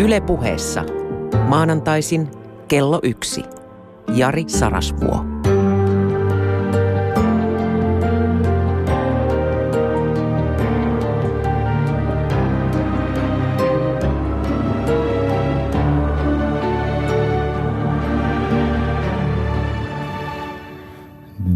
[0.00, 0.84] Ylepuheessa
[1.48, 2.30] maanantaisin
[2.68, 3.42] kello yksi.
[4.14, 5.24] Jari Sarasvuo.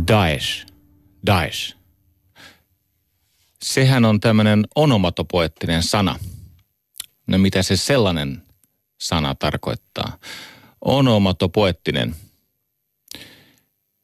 [0.09, 0.67] Daesh.
[1.27, 1.77] Daesh.
[3.63, 6.19] Sehän on tämmöinen onomatopoettinen sana.
[7.27, 8.43] No mitä se sellainen
[9.01, 10.19] sana tarkoittaa?
[10.81, 12.17] Onomatopoettinen.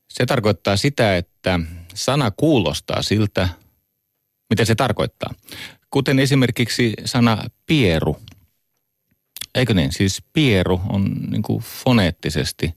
[0.08, 1.60] Se tarkoittaa sitä, että
[1.94, 3.48] sana kuulostaa siltä,
[4.50, 5.34] mitä se tarkoittaa.
[5.90, 8.22] Kuten esimerkiksi sana pieru.
[9.54, 9.92] Eikö niin?
[9.92, 12.74] Siis pieru on niin kuin foneettisesti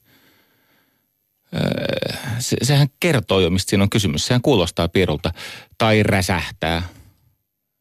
[2.40, 4.28] se, sehän kertoo jo, mistä siinä on kysymys.
[4.28, 5.34] Sehän kuulostaa pierulta.
[5.78, 6.84] Tai räsähtää.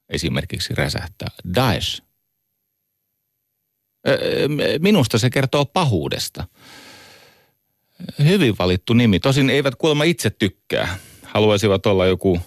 [0.08, 1.28] Esimerkiksi räsähtää.
[1.54, 2.02] Daesh.
[4.78, 6.46] Minusta se kertoo pahuudesta.
[8.18, 9.20] Hyvin valittu nimi.
[9.20, 10.98] Tosin eivät kuulemma itse tykkää.
[11.22, 12.40] Haluaisivat olla joku,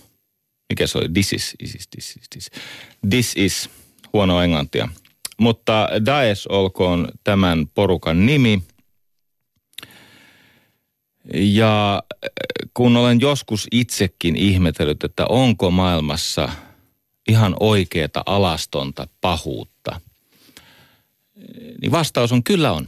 [0.69, 2.51] mikä se oli, this is, this is, this is, this,
[3.09, 3.69] this is
[4.13, 4.89] huono englantia.
[5.37, 8.61] Mutta Daesh olkoon tämän porukan nimi–
[11.33, 12.03] ja
[12.73, 16.49] kun olen joskus itsekin ihmetellyt, että onko maailmassa
[17.27, 19.74] ihan oikeata alastonta pahuutta,
[21.81, 22.87] niin vastaus on kyllä on.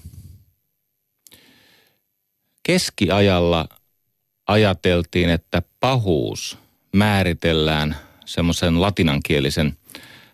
[2.63, 3.69] Keskiajalla
[4.47, 6.57] ajateltiin, että pahuus
[6.93, 9.77] määritellään semmoisen latinankielisen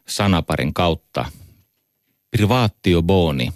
[0.08, 1.26] sanaparin kautta.
[2.32, 3.50] Privatio boni.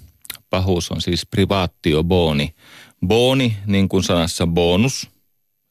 [0.50, 2.54] Pahuus on siis privatio boni–
[3.06, 5.10] Boni, niin kuin sanassa bonus,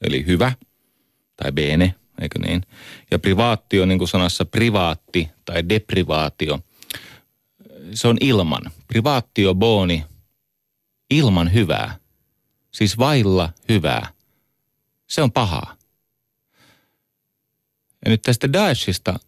[0.03, 0.53] eli hyvä,
[1.37, 2.63] tai bene, eikö niin?
[3.11, 6.59] Ja privaatio, niin kuin sanassa privaatti tai deprivaatio,
[7.97, 8.63] se on ilman.
[8.87, 10.05] Privaatio, boni,
[11.11, 11.97] ilman hyvää.
[12.73, 14.09] Siis vailla hyvää.
[15.07, 15.77] Se on pahaa.
[18.05, 19.19] Ja nyt tästä Daeshista,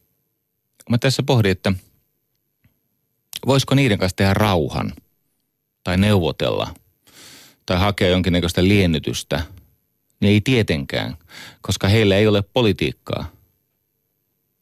[0.91, 1.73] mä tässä pohdin, että
[3.47, 4.93] voisiko niiden kanssa tehdä rauhan
[5.85, 6.75] tai neuvotella–
[7.69, 9.43] tai hakea jonkinnäköistä liennytystä,
[10.21, 11.17] niin ei tietenkään,
[11.61, 13.31] koska heillä ei ole politiikkaa.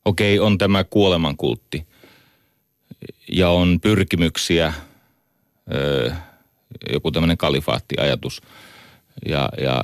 [0.05, 1.87] Okei, on tämä kuolemankultti
[3.33, 4.73] ja on pyrkimyksiä,
[6.93, 8.43] joku tämmöinen kalifaattiajatus
[9.29, 9.83] ja, ja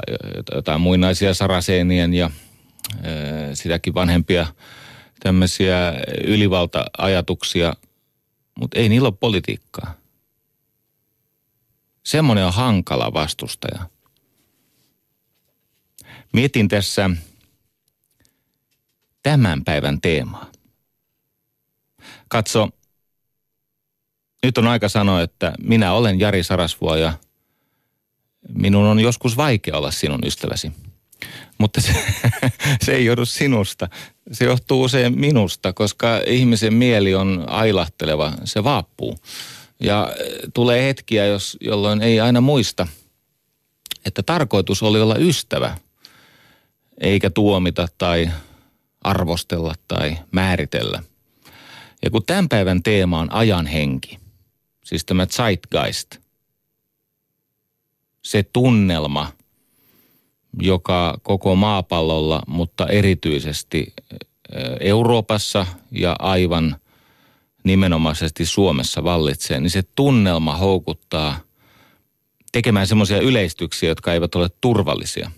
[0.54, 2.30] jotain muinaisia saraseenien ja
[3.54, 4.46] sitäkin vanhempia
[5.20, 7.74] tämmöisiä ylivalta-ajatuksia,
[8.58, 9.94] mutta ei niillä ole politiikkaa.
[12.02, 13.86] Semmoinen on hankala vastustaja.
[16.32, 17.10] Mietin tässä
[19.22, 20.52] tämän päivän teemaa.
[22.28, 22.68] Katso,
[24.42, 27.12] nyt on aika sanoa, että minä olen Jari Sarasvuo ja
[28.48, 30.72] minun on joskus vaikea olla sinun ystäväsi.
[31.58, 31.94] Mutta se,
[32.84, 33.88] se ei joudu sinusta.
[34.32, 38.32] Se johtuu usein minusta, koska ihmisen mieli on ailahteleva.
[38.44, 39.18] Se vaappuu.
[39.80, 42.86] Ja eh, tulee hetkiä, jos, jolloin ei aina muista,
[44.04, 45.76] että tarkoitus oli olla ystävä,
[47.00, 48.30] eikä tuomita tai
[49.04, 51.02] arvostella tai määritellä.
[52.04, 54.18] Ja kun tämän päivän teema on ajan henki,
[54.84, 56.16] siis tämä zeitgeist,
[58.22, 59.32] se tunnelma,
[60.62, 63.92] joka koko maapallolla, mutta erityisesti
[64.80, 66.76] Euroopassa ja aivan
[67.64, 71.40] nimenomaisesti Suomessa vallitsee, niin se tunnelma houkuttaa
[72.52, 75.30] tekemään semmoisia yleistyksiä, jotka eivät ole turvallisia.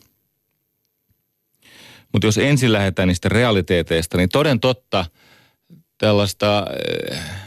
[2.13, 5.07] Mutta jos ensin lähdetään niistä realiteeteista, niin toden totta
[5.99, 6.67] tällaista
[7.13, 7.44] äh,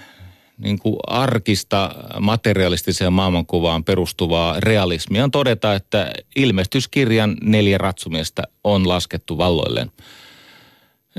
[0.57, 9.38] niin kuin arkista materialistiseen maailmankuvaan perustuvaa realismia on todeta, että ilmestyskirjan neljä ratsumiestä on laskettu
[9.38, 9.91] valloilleen.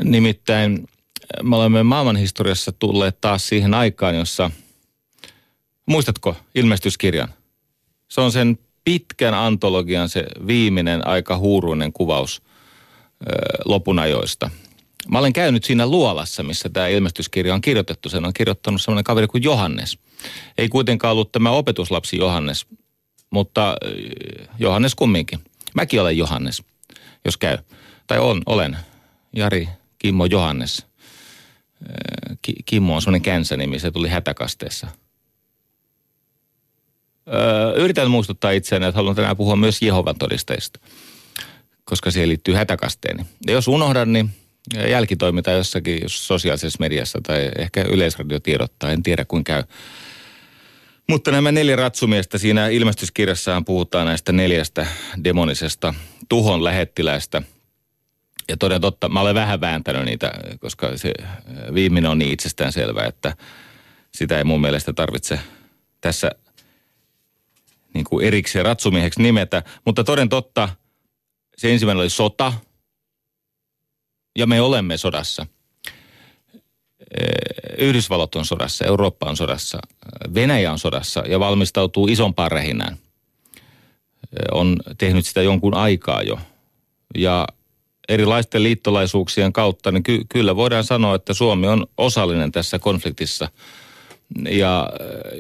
[0.05, 0.89] Nimittäin
[1.43, 4.51] me olemme maailmanhistoriassa tulleet taas siihen aikaan, jossa,
[5.87, 7.29] muistatko ilmestyskirjan?
[8.09, 13.35] Se on sen pitkän antologian se viimeinen aika huuruinen kuvaus ö,
[13.65, 14.51] lopunajoista.
[15.11, 18.09] Mä olen käynyt siinä luolassa, missä tämä ilmestyskirja on kirjoitettu.
[18.09, 19.99] Sen on kirjoittanut sellainen kaveri kuin Johannes.
[20.59, 22.67] Ei kuitenkaan ollut tämä opetuslapsi Johannes,
[23.31, 23.77] mutta
[24.59, 25.39] Johannes kumminkin.
[25.75, 26.63] Mäkin olen Johannes,
[27.25, 27.59] jos käy.
[28.07, 28.77] Tai on, olen.
[29.37, 29.69] Jari
[29.99, 30.87] Kimmo Johannes.
[32.65, 34.87] Kimmo on semmoinen känsänimi, se tuli hätäkasteessa.
[37.77, 40.81] yritän muistuttaa itseäni, että haluan tänään puhua myös Jehovan todisteista,
[41.85, 43.27] koska siihen liittyy hätäkasteeni.
[43.47, 44.31] Ja jos unohdan, niin
[44.89, 49.63] jälkitoiminta jossakin sosiaalisessa mediassa tai ehkä yleisradio tiedottaa, en tiedä kuin käy.
[51.09, 54.87] Mutta nämä neljä ratsumiestä, siinä ilmestyskirjassaan puhutaan näistä neljästä
[55.25, 55.95] demonisesta
[56.29, 57.43] tuhon lähettiläistä.
[58.49, 61.13] Ja toden totta, mä olen vähän vääntänyt niitä, koska se
[61.75, 63.37] viimeinen on niin itsestään selvä, että
[64.15, 65.41] sitä ei mun mielestä tarvitse
[66.01, 66.31] tässä
[67.95, 69.63] niin kuin erikseen ratsumieheksi nimetä.
[69.85, 70.69] Mutta toden totta,
[71.57, 72.53] se ensimmäinen oli sota,
[74.39, 75.47] ja me olemme sodassa–
[77.79, 79.79] Yhdysvallat on sodassa, Eurooppa on sodassa,
[80.35, 82.97] Venäjä on sodassa ja valmistautuu isompaan rähinään.
[84.53, 86.39] On tehnyt sitä jonkun aikaa jo.
[87.17, 87.47] Ja
[88.09, 93.49] erilaisten liittolaisuuksien kautta, niin ky- kyllä voidaan sanoa, että Suomi on osallinen tässä konfliktissa.
[94.51, 94.91] Ja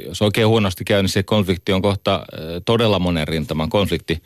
[0.06, 2.26] jos oikein huonosti käy, niin se konflikti on kohta
[2.64, 4.22] todella monen rintaman konflikti.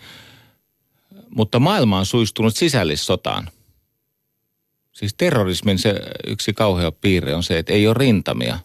[1.31, 3.49] Mutta maailma on suistunut sisällissotaan–
[4.93, 5.94] Siis terrorismin se
[6.27, 8.59] yksi kauhea piirre on se, että ei ole rintamia.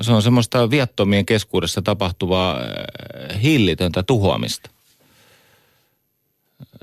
[0.00, 4.70] Se on semmoista viattomien keskuudessa tapahtuvaa äh, hillitöntä tuhoamista.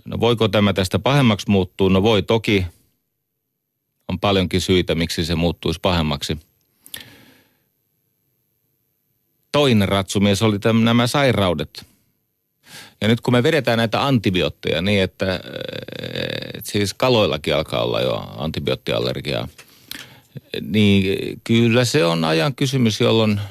[0.06, 1.90] No voiko tämä tästä pahemmaksi muuttua?
[1.90, 2.66] No voi toki.
[4.08, 6.38] On paljonkin syitä, miksi se muuttuisi pahemmaksi.
[9.52, 11.86] Toinen ratsumies oli tämän, nämä sairaudet–
[13.02, 15.40] ja nyt kun me vedetään näitä antibiootteja niin, että,
[16.58, 19.48] että siis kaloillakin alkaa olla jo antibioottiallergiaa,
[20.62, 23.42] niin kyllä se on ajan kysymys, jolloin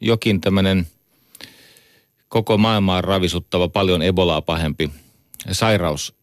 [0.00, 0.86] jokin tämmöinen
[2.28, 4.90] koko maailmaa ravisuttava, paljon ebolaa pahempi
[5.52, 6.14] sairaus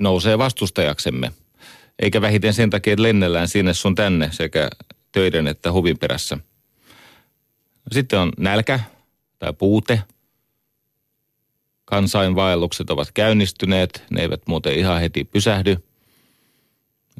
[0.00, 1.32] nousee vastustajaksemme.
[1.98, 4.70] Eikä vähiten sen takia, että lennellään sinne sun tänne sekä
[5.12, 6.38] töiden että huvin perässä.
[7.92, 8.80] Sitten on nälkä
[9.38, 10.02] tai puute–
[11.92, 15.76] kansainvaellukset ovat käynnistyneet, ne eivät muuten ihan heti pysähdy.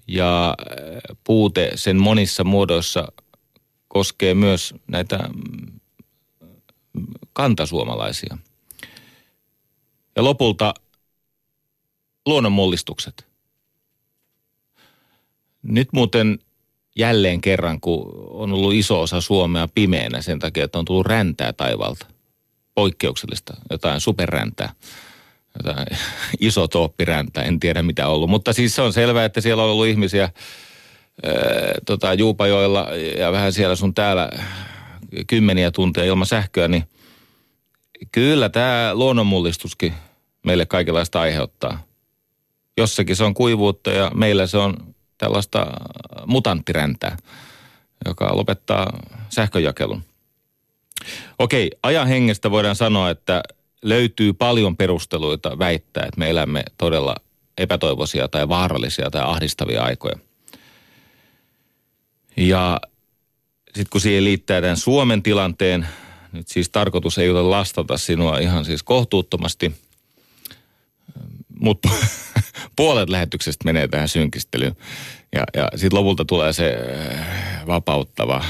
[0.08, 3.12] Ja äh, puute sen monissa muodoissa
[3.88, 5.80] koskee myös näitä mm,
[7.32, 8.38] kantasuomalaisia.
[10.16, 10.74] Ja lopulta
[12.26, 13.26] luonnonmullistukset.
[15.62, 16.38] Nyt muuten
[16.96, 21.52] jälleen kerran, kun on ollut iso osa Suomea pimeänä sen takia, että on tullut räntää
[21.52, 22.12] taivalta
[22.74, 24.72] poikkeuksellista, jotain superräntää,
[25.58, 25.86] jotain
[26.40, 28.30] isotooppiräntää, en tiedä mitä ollut.
[28.30, 30.32] Mutta siis se on selvää, että siellä on ollut ihmisiä ää,
[31.86, 32.88] tota, Juupajoilla
[33.19, 34.30] ja vähän siellä sun täällä
[35.26, 36.84] kymmeniä tunteja ilman sähköä, niin
[38.12, 39.94] kyllä tämä luonnonmullistuskin
[40.46, 41.82] meille kaikenlaista aiheuttaa.
[42.76, 45.66] Jossakin se on kuivuutta ja meillä se on tällaista
[46.26, 47.16] mutanttiräntää,
[48.06, 48.98] joka lopettaa
[49.28, 50.02] sähköjakelun.
[51.43, 53.43] Okei, ajan hengestä voidaan sanoa, että
[53.83, 57.17] löytyy paljon perusteluita väittää, että me elämme todella
[57.59, 60.17] epätoivoisia tai vaarallisia tai ahdistavia aikoja.
[62.37, 62.81] Ja
[63.65, 65.87] sitten kun siihen liittää tämän Suomen tilanteen,
[66.33, 69.73] nyt siis tarkoitus ei ole lastata sinua ihan siis kohtuuttomasti,
[71.61, 71.89] mutta
[72.77, 74.77] puolet lähetyksestä menee tähän synkistelyyn.
[75.33, 76.77] Ja, ja sitten lopulta tulee se
[77.67, 78.44] vapauttava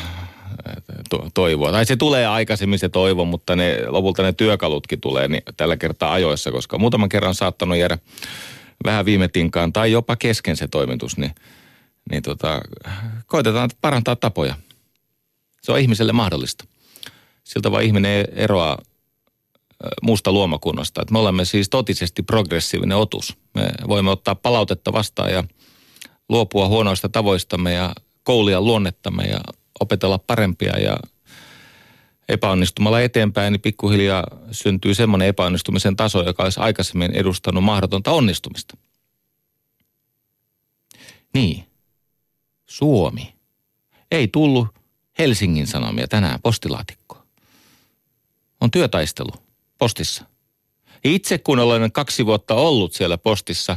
[1.11, 1.73] to, toivoa.
[1.73, 6.13] Tai se tulee aikaisemmin se toivo, mutta ne, lopulta ne työkalutkin tulee niin tällä kertaa
[6.13, 7.99] ajoissa, koska muutaman kerran saattanut jäädä
[8.85, 11.35] vähän viime tinkaan tai jopa kesken se toimitus, niin,
[12.11, 12.61] niin tota,
[13.27, 14.55] koitetaan parantaa tapoja.
[15.63, 16.65] Se on ihmiselle mahdollista.
[17.45, 18.79] Siltä vaan ihminen eroaa
[20.03, 21.03] muusta luomakunnasta.
[21.03, 23.37] Että me olemme siis totisesti progressiivinen otus.
[23.55, 25.45] Me voimme ottaa palautetta vastaan ja
[26.29, 29.41] luopua huonoista tavoistamme ja koulia luonnettamme ja
[29.83, 30.97] opetella parempia ja
[32.29, 38.77] epäonnistumalla eteenpäin, niin pikkuhiljaa syntyy semmoinen epäonnistumisen taso, joka olisi aikaisemmin edustanut mahdotonta onnistumista.
[41.35, 41.67] Niin,
[42.67, 43.35] Suomi.
[44.11, 44.69] Ei tullut
[45.19, 47.23] Helsingin Sanomia tänään postilaatikkoon.
[48.61, 49.31] On työtaistelu
[49.79, 50.25] postissa.
[51.05, 53.77] Itse kun olen kaksi vuotta ollut siellä postissa,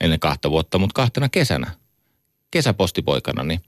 [0.00, 1.70] ennen kahta vuotta, mutta kahtena kesänä,
[2.50, 3.60] kesäpostipoikana, niin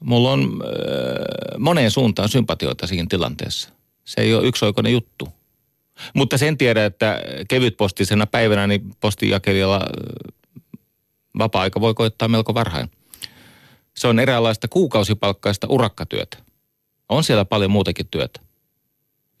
[0.00, 3.68] mulla on äh, moneen suuntaan sympatioita siinä tilanteessa.
[4.04, 5.28] Se ei ole yksioikoinen juttu.
[6.14, 10.34] Mutta sen tiedä, että kevytpostisena päivänä niin postijakelijalla äh,
[11.38, 12.90] vapaa-aika voi koittaa melko varhain.
[13.96, 16.38] Se on eräänlaista kuukausipalkkaista urakkatyötä.
[17.08, 18.40] On siellä paljon muutakin työtä.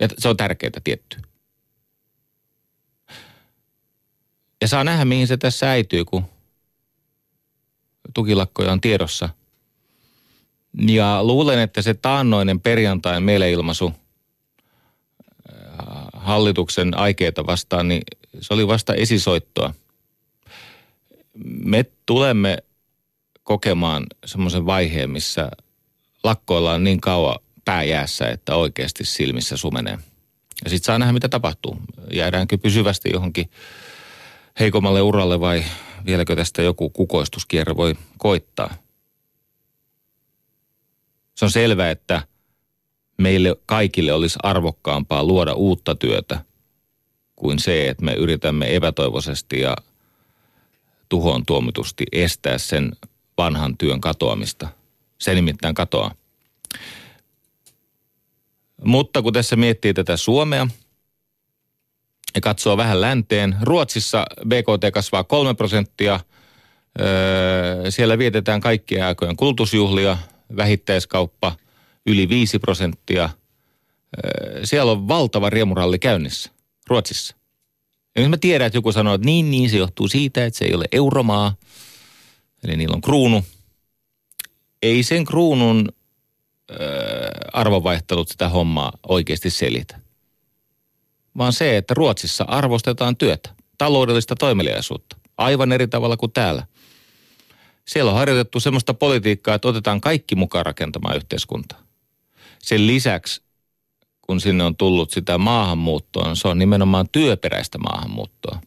[0.00, 1.22] Ja se on tärkeää tietty.
[4.60, 6.24] Ja saa nähdä, mihin se tässä äityy, kun
[8.14, 9.28] tukilakkoja on tiedossa–
[10.78, 13.92] ja luulen, että se taannoinen perjantain mieleilmaisu
[15.50, 15.56] äh,
[16.12, 18.02] hallituksen aikeita vastaan, niin
[18.40, 19.74] se oli vasta esisoittoa.
[21.44, 22.58] Me tulemme
[23.42, 25.50] kokemaan semmoisen vaiheen, missä
[26.24, 29.98] lakkoillaan niin kauan, pääjäässä, että oikeasti silmissä sumenee.
[30.64, 31.76] Ja sitten saa nähdä, mitä tapahtuu.
[32.12, 33.50] Jäädäänkö pysyvästi johonkin
[34.60, 35.64] heikommalle uralle vai
[36.06, 38.74] vieläkö tästä joku kukoistuskierre voi koittaa.
[41.36, 42.22] Se on selvää, että
[43.18, 46.44] meille kaikille olisi arvokkaampaa luoda uutta työtä
[47.36, 49.76] kuin se, että me yritämme epätoivoisesti ja
[51.08, 52.92] tuhoon tuomitusti estää sen
[53.38, 54.68] vanhan työn katoamista.
[55.18, 56.14] Se nimittäin katoaa.
[58.84, 60.68] Mutta kun tässä miettii tätä Suomea
[62.34, 66.20] ja katsoo vähän länteen, Ruotsissa BKT kasvaa 3 prosenttia.
[67.90, 70.18] siellä vietetään kaikkien aikojen kulutusjuhlia,
[70.56, 71.56] vähittäiskauppa
[72.06, 73.30] yli 5 prosenttia.
[74.64, 76.50] siellä on valtava riemuralli käynnissä
[76.86, 77.36] Ruotsissa.
[78.16, 80.64] Ja nyt mä tiedän, että joku sanoo, että niin, niin se johtuu siitä, että se
[80.64, 81.54] ei ole euromaa.
[82.64, 83.44] Eli niillä on kruunu.
[84.82, 85.88] Ei sen kruunun
[87.52, 90.00] arvovaihtelut sitä hommaa oikeasti selitä.
[91.38, 96.66] Vaan se, että Ruotsissa arvostetaan työtä, taloudellista toimeliaisuutta, aivan eri tavalla kuin täällä.
[97.88, 101.82] Siellä on harjoitettu semmoista politiikkaa, että otetaan kaikki mukaan rakentamaan yhteiskuntaa.
[102.62, 103.42] Sen lisäksi,
[104.22, 108.60] kun sinne on tullut sitä maahanmuuttoa, se on nimenomaan työperäistä maahanmuuttoa.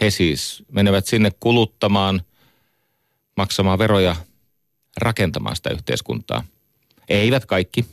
[0.00, 2.22] He siis menevät sinne kuluttamaan,
[3.36, 4.16] maksamaan veroja–
[4.96, 6.44] rakentamaan sitä yhteiskuntaa.
[7.08, 7.84] Eivät kaikki,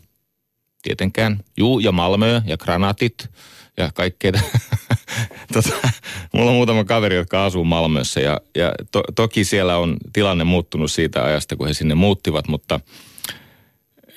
[0.82, 1.44] tietenkään.
[1.58, 3.30] Juu, ja Malmö ja Granatit
[3.78, 4.32] ja kaikkea.
[5.54, 5.90] tota,
[6.34, 10.92] mulla on muutama kaveri, jotka asuu Malmössä ja, ja to, toki siellä on tilanne muuttunut
[10.92, 12.80] siitä ajasta, kun he sinne muuttivat, mutta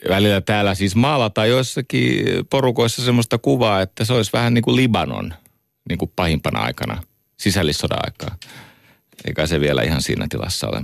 [0.09, 5.35] välillä täällä siis maalataan joissakin porukoissa semmoista kuvaa, että se olisi vähän niin kuin Libanon
[5.89, 7.03] niin kuin pahimpana aikana,
[7.37, 8.37] sisällissodan aikaa.
[9.25, 10.83] Eikä se vielä ihan siinä tilassa ole.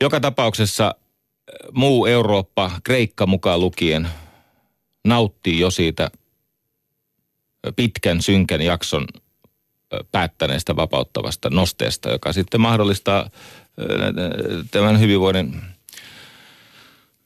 [0.00, 0.94] Joka tapauksessa
[1.72, 4.08] muu Eurooppa, Kreikka mukaan lukien,
[5.04, 6.10] nauttii jo siitä
[7.76, 9.06] pitkän synkän jakson
[10.12, 13.30] päättäneestä vapauttavasta nosteesta, joka sitten mahdollistaa
[14.70, 15.62] tämän hyvinvoinnin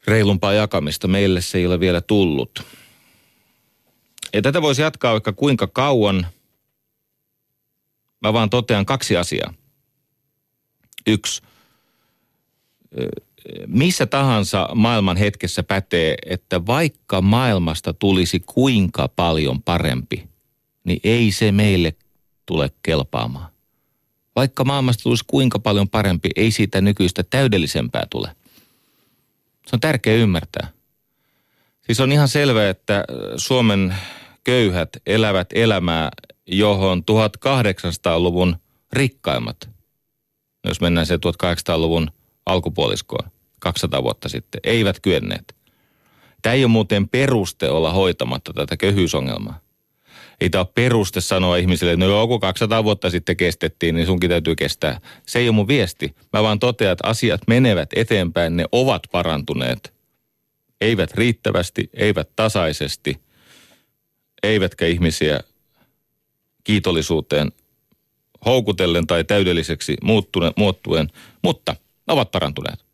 [0.06, 1.08] reilumpaa jakamista.
[1.08, 2.62] Meille se ei ole vielä tullut.
[4.32, 6.26] Ja tätä voisi jatkaa vaikka kuinka kauan.
[8.20, 9.54] Mä vaan totean kaksi asiaa.
[11.06, 11.42] Yksi–
[13.74, 20.28] missä tahansa maailman hetkessä pätee, että vaikka maailmasta tulisi kuinka paljon parempi,
[20.84, 21.94] niin ei se meille
[22.46, 23.52] tule kelpaamaan.
[24.36, 28.36] Vaikka maailmasta tulisi kuinka paljon parempi, ei siitä nykyistä täydellisempää tule.
[29.66, 30.68] Se on tärkeä ymmärtää.
[31.86, 33.04] Siis on ihan selvää, että
[33.36, 33.94] Suomen
[34.44, 36.10] köyhät elävät elämää,
[36.46, 38.56] johon 1800-luvun
[38.92, 39.68] rikkaimmat,
[40.64, 42.10] jos mennään se 1800-luvun
[42.46, 45.56] alkupuoliskoon 200 vuotta sitten, eivät kyenneet.
[46.42, 49.60] Tämä ei ole muuten peruste olla hoitamatta tätä köyhyysongelmaa.
[50.40, 54.30] Ei tämä ole peruste sanoa ihmisille, että no joku 200 vuotta sitten kestettiin, niin sunkin
[54.30, 55.00] täytyy kestää.
[55.26, 56.14] Se ei ole mun viesti.
[56.32, 59.94] Mä vaan totean, että asiat menevät eteenpäin, ne ovat parantuneet.
[60.80, 63.20] Eivät riittävästi, eivät tasaisesti,
[64.42, 65.40] eivätkä ihmisiä
[66.64, 67.52] kiitollisuuteen
[68.46, 69.96] houkutellen tai täydelliseksi
[70.56, 71.08] muuttuen,
[71.42, 71.76] mutta
[72.08, 72.84] ovat parantuneet.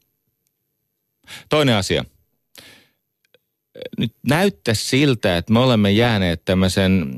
[1.49, 2.05] Toinen asia.
[3.99, 7.15] Nyt näyttää siltä, että me olemme jääneet tämmöisen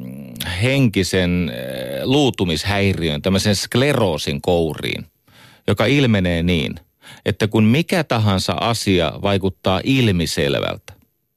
[0.63, 5.07] henkisen eh, luutumishäiriön, tämmöisen skleroosin kouriin,
[5.67, 6.75] joka ilmenee niin,
[7.27, 10.93] että kun mikä tahansa asia vaikuttaa ilmiselvältä,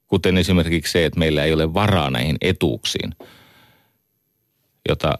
[0.08, 3.15] kuten esimerkiksi se, että meillä ei ole varaa näihin etuuksiin,
[4.89, 5.20] jota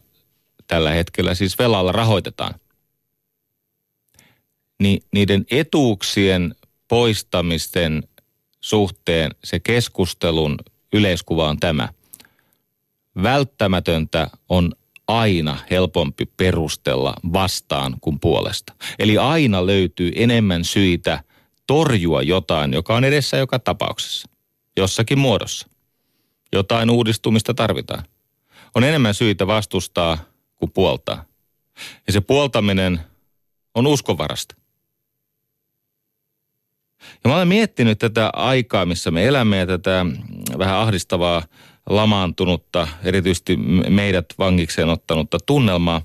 [0.68, 2.54] tällä hetkellä siis velalla rahoitetaan,
[4.80, 6.56] niin niiden etuuksien
[6.88, 8.04] poistamisten
[8.62, 10.58] suhteen se keskustelun
[10.94, 11.90] yleiskuva on tämä.
[13.24, 14.72] Välttämätöntä on
[15.08, 18.74] aina helpompi perustella vastaan kuin puolesta.
[19.00, 21.24] Eli aina löytyy enemmän syitä
[21.68, 24.30] torjua jotain, joka on edessä joka tapauksessa.
[24.78, 25.68] Jossakin muodossa.
[26.54, 28.04] Jotain uudistumista tarvitaan.
[28.76, 30.18] On enemmän syitä vastustaa
[30.56, 31.26] kuin puoltaa.
[32.08, 33.00] Ja se puoltaminen
[33.76, 34.56] on uskovarasta.
[37.24, 40.06] Ja mä olen miettinyt tätä aikaa, missä me elämme ja tätä
[40.58, 41.44] vähän ahdistavaa
[41.90, 43.58] lamaantunutta, erityisesti
[43.90, 46.02] meidät vangikseen ottanutta tunnelmaa.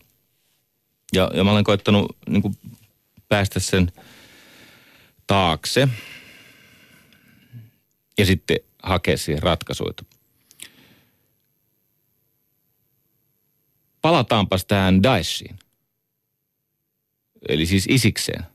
[1.12, 2.56] Ja, ja mä olen koittanut niin kuin,
[3.28, 3.92] päästä sen
[5.26, 5.88] taakse
[8.18, 9.92] ja sitten hakea siihen ratkaisuja.
[14.02, 15.58] Palataanpas tähän Daeshiin.
[17.48, 18.46] Eli siis isikseen.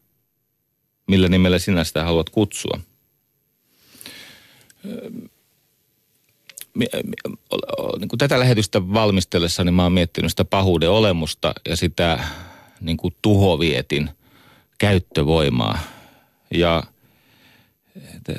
[1.08, 2.80] Millä nimellä sinä sitä haluat kutsua.
[8.00, 12.24] Niin kuin tätä lähetystä valmistellessa, niin mä oon miettinyt sitä pahuuden olemusta ja sitä
[12.82, 14.10] niin kuin tuhovietin
[14.78, 15.80] käyttövoimaa.
[16.52, 16.84] Ja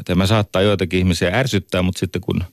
[0.04, 2.44] tämä saattaa joitakin ihmisiä ärsyttää, mutta sitten kun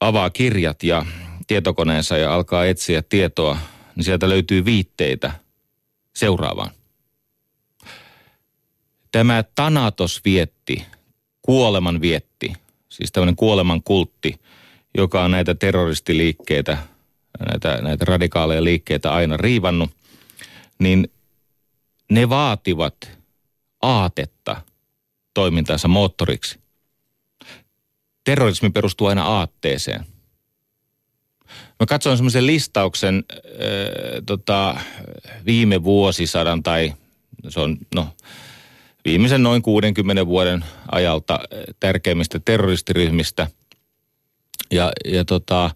[0.00, 1.06] avaa kirjat ja
[1.46, 3.58] tietokoneensa ja alkaa etsiä tietoa,
[3.96, 5.32] niin sieltä löytyy viitteitä
[6.16, 6.70] seuraavaan.
[9.12, 10.86] Tämä Tanatos vietti,
[11.42, 12.52] kuoleman vietti,
[12.88, 14.40] siis tämmöinen kuoleman kultti,
[14.96, 16.78] joka on näitä terroristiliikkeitä,
[17.48, 19.90] näitä, näitä radikaaleja liikkeitä aina riivannut,
[20.78, 21.10] niin
[22.10, 23.10] ne vaativat
[23.82, 24.62] aatetta
[25.34, 26.60] toimintansa moottoriksi.
[28.24, 30.06] Terrorismi perustuu aina aatteeseen.
[31.80, 33.38] Mä katsoin semmoisen listauksen äh,
[34.26, 34.80] tota,
[35.46, 36.94] viime vuosisadan tai
[37.48, 38.08] se on no,
[39.08, 41.40] viimeisen noin 60 vuoden ajalta
[41.80, 43.46] tärkeimmistä terroristiryhmistä.
[44.70, 45.70] Ja, ja tota,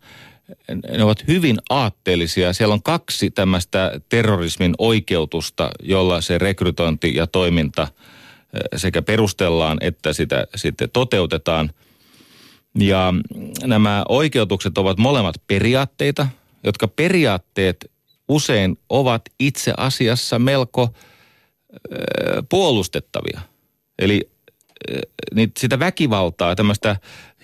[0.96, 2.52] ne ovat hyvin aatteellisia.
[2.52, 7.88] Siellä on kaksi tämmöistä terrorismin oikeutusta, jolla se rekrytointi ja toiminta
[8.76, 11.70] sekä perustellaan että sitä sitten toteutetaan.
[12.78, 13.14] Ja
[13.64, 16.26] nämä oikeutukset ovat molemmat periaatteita,
[16.64, 17.90] jotka periaatteet
[18.28, 20.94] usein ovat itse asiassa melko
[22.48, 23.40] puolustettavia.
[23.98, 24.30] Eli
[25.34, 26.96] niin sitä väkivaltaa, tämmöistä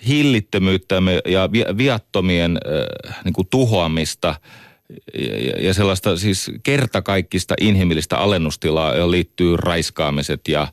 [0.07, 0.95] hillittömyyttä
[1.25, 2.57] ja viattomien
[3.25, 4.35] niin kuin tuhoamista
[5.61, 10.67] ja sellaista siis kertakaikkista inhimillistä alennustilaa, johon liittyy raiskaamiset ja,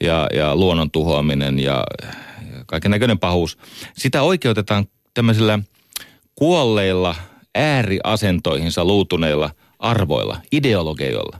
[0.00, 1.84] ja, ja luonnon tuhoaminen ja,
[2.52, 3.58] ja kaiken näköinen pahuus.
[3.96, 5.58] Sitä oikeutetaan tämmöisillä
[6.34, 7.14] kuolleilla
[7.54, 11.38] ääriasentoihinsa luutuneilla arvoilla, ideologeilla.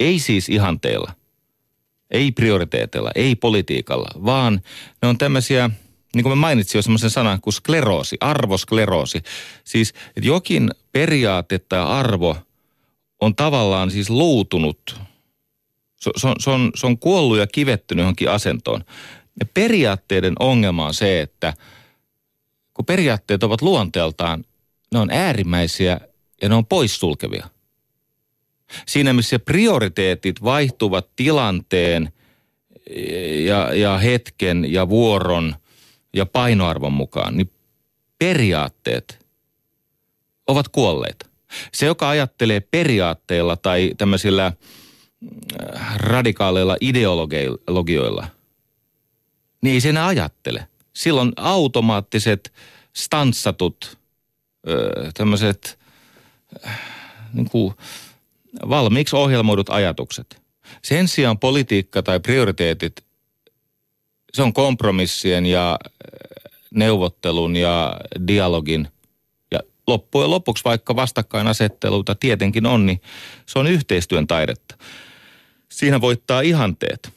[0.00, 1.12] Ei siis ihanteilla
[2.10, 4.60] ei prioriteeteilla, ei politiikalla, vaan
[5.02, 5.70] ne on tämmöisiä,
[6.14, 9.22] niin kuin mä mainitsin jo semmoisen sanan kuin skleroosi, arvoskleroosi.
[9.64, 12.36] Siis, että jokin periaate tai arvo
[13.20, 15.00] on tavallaan siis luutunut,
[15.96, 18.84] se, se, on, se, on, se on kuollut ja kivettynyt johonkin asentoon.
[19.40, 21.54] Ja periaatteiden ongelma on se, että
[22.74, 24.44] kun periaatteet ovat luonteeltaan,
[24.92, 26.00] ne on äärimmäisiä
[26.42, 27.48] ja ne on poissulkevia–
[28.86, 32.12] Siinä missä prioriteetit vaihtuvat tilanteen
[33.46, 35.54] ja, ja hetken ja vuoron
[36.12, 37.50] ja painoarvon mukaan, niin
[38.18, 39.26] periaatteet
[40.46, 41.26] ovat kuolleita.
[41.72, 48.26] Se, joka ajattelee periaatteilla tai tämmöisillä äh, radikaaleilla ideologioilla,
[49.62, 50.66] niin ei sen ajattele.
[50.92, 52.52] Silloin automaattiset,
[52.92, 53.98] stanssatut,
[55.14, 55.78] tämmöiset
[56.66, 56.80] äh,
[57.32, 57.74] niin kuin,
[58.68, 60.42] valmiiksi ohjelmoidut ajatukset.
[60.84, 63.04] Sen sijaan politiikka tai prioriteetit,
[64.32, 68.88] se on kompromissien ja äh, neuvottelun ja dialogin
[69.50, 73.00] ja loppujen lopuksi vaikka vastakkainasetteluita tietenkin on, niin
[73.46, 74.76] se on yhteistyön taidetta.
[75.68, 77.10] Siinä voittaa ihanteet,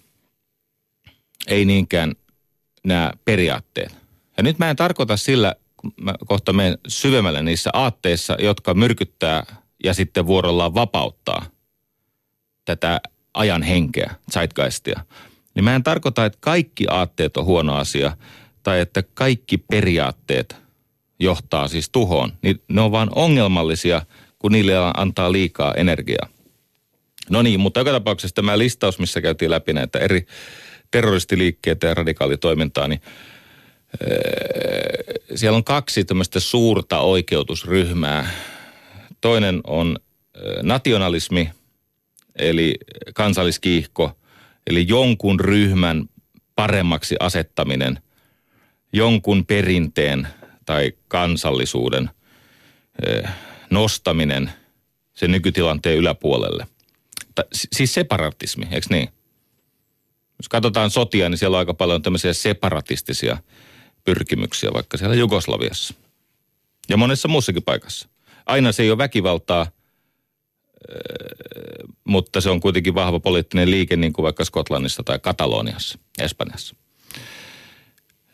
[1.47, 2.13] ei niinkään
[2.83, 3.97] nämä periaatteet.
[4.37, 9.62] Ja nyt mä en tarkoita sillä, kun mä kohta menen syvemmälle niissä aatteissa, jotka myrkyttää
[9.83, 11.45] ja sitten vuorollaan vapauttaa
[12.65, 13.01] tätä
[13.33, 15.05] ajan henkeä, zeitgeistia.
[15.55, 18.17] Niin mä en tarkoita, että kaikki aatteet on huono asia
[18.63, 20.55] tai että kaikki periaatteet
[21.19, 22.33] johtaa siis tuhoon.
[22.41, 24.01] Niin ne on vaan ongelmallisia,
[24.39, 26.27] kun niille antaa liikaa energiaa.
[27.29, 30.27] No niin, mutta joka tapauksessa tämä listaus, missä käytiin läpi näitä eri
[30.91, 33.01] terroristiliikkeitä ja radikaalitoimintaa, niin
[35.35, 38.29] siellä on kaksi tämmöistä suurta oikeutusryhmää,
[39.23, 39.97] Toinen on
[40.61, 41.49] nationalismi,
[42.35, 42.75] eli
[43.13, 44.11] kansalliskiihko,
[44.67, 46.09] eli jonkun ryhmän
[46.55, 47.99] paremmaksi asettaminen,
[48.93, 50.27] jonkun perinteen
[50.65, 52.09] tai kansallisuuden
[53.69, 54.51] nostaminen
[55.13, 56.67] sen nykytilanteen yläpuolelle.
[57.53, 59.09] Siis separatismi, eikö niin?
[60.39, 63.37] Jos katsotaan sotia, niin siellä on aika paljon tämmöisiä separatistisia
[64.03, 65.93] pyrkimyksiä, vaikka siellä Jugoslaviassa.
[66.89, 68.12] Ja monessa muussakin paikassa
[68.45, 69.67] aina se ei ole väkivaltaa,
[72.03, 76.75] mutta se on kuitenkin vahva poliittinen liike, niin kuin vaikka Skotlannissa tai Kataloniassa, Espanjassa.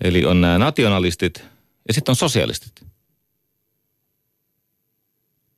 [0.02, 1.44] Eli on nämä nationalistit
[1.88, 2.86] ja sitten on sosialistit.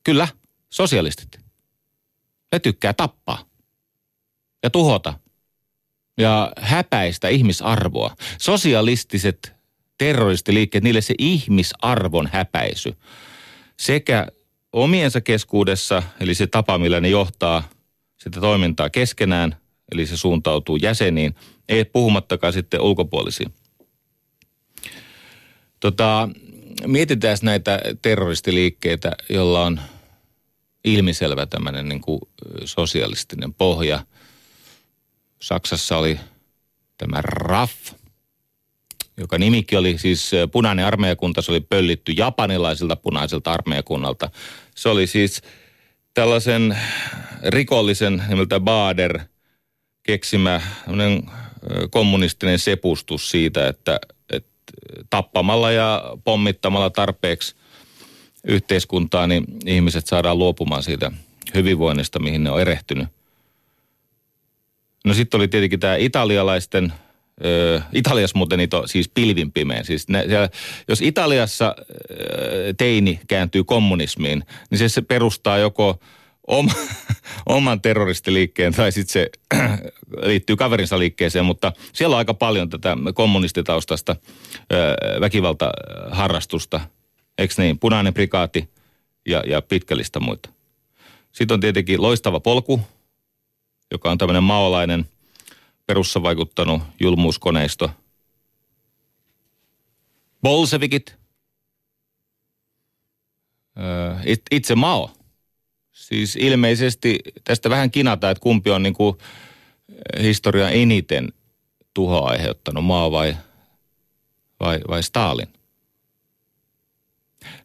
[0.03, 0.27] Kyllä,
[0.69, 1.39] sosialistit.
[2.51, 3.45] Ne tykkää tappaa
[4.63, 5.13] ja tuhota
[6.17, 8.15] ja häpäistä ihmisarvoa.
[8.37, 9.53] Sosialistiset
[9.97, 12.97] terroristiliikkeet, niille se ihmisarvon häpäisy
[13.79, 14.27] sekä
[14.73, 17.69] omiensa keskuudessa, eli se tapa, millä ne johtaa
[18.17, 19.55] sitä toimintaa keskenään,
[19.91, 21.35] eli se suuntautuu jäseniin,
[21.69, 23.53] ei puhumattakaan sitten ulkopuolisiin.
[25.79, 26.29] Tota,
[26.87, 29.81] mietitään näitä terroristiliikkeitä, joilla on
[30.85, 32.21] ilmiselvä tämmöinen niin kuin
[32.65, 34.05] sosialistinen pohja.
[35.41, 36.19] Saksassa oli
[36.97, 37.71] tämä RAF,
[39.17, 44.29] joka nimikin oli siis punainen armeijakunta, se oli pöllitty japanilaisilta punaisilta armeijakunnalta.
[44.75, 45.41] Se oli siis
[46.13, 46.77] tällaisen
[47.47, 49.19] rikollisen nimeltä Bader
[50.03, 50.61] keksimä
[51.89, 54.49] kommunistinen sepustus siitä, että, että
[55.09, 57.55] tappamalla ja pommittamalla tarpeeksi
[58.43, 61.11] yhteiskuntaa, niin ihmiset saadaan luopumaan siitä
[61.53, 63.07] hyvinvoinnista, mihin ne on erehtynyt.
[65.05, 66.93] No sitten oli tietenkin tämä italialaisten
[67.93, 69.83] Italiassa muuten niitä on siis pilvin pimeä.
[69.83, 70.49] Siis ne, siellä,
[70.87, 71.75] jos Italiassa
[72.77, 75.99] teini kääntyy kommunismiin, niin se, se perustaa joko
[76.47, 76.71] oma,
[77.45, 79.29] oman terroristiliikkeen tai sitten se
[80.29, 84.15] liittyy kaverinsa liikkeeseen, mutta siellä on aika paljon tätä kommunistitaustasta
[84.73, 86.79] ö, väkivaltaharrastusta.
[87.37, 87.79] Eikö niin?
[87.79, 88.69] Punainen prikaati
[89.27, 90.49] ja, ja pitkällistä muita.
[91.31, 92.81] Sitten on tietenkin loistava polku,
[93.91, 95.05] joka on tämmöinen maolainen–
[95.87, 97.91] perussa vaikuttanut julmuuskoneisto.
[100.41, 101.15] Bolsevikit.
[104.51, 105.11] Itse Mao.
[105.91, 109.17] Siis ilmeisesti tästä vähän kinata, että kumpi on niin kuin
[110.21, 111.33] historian eniten
[111.93, 113.37] tuhoa aiheuttanut, Mao vai,
[114.59, 115.47] vai, vai Stalin.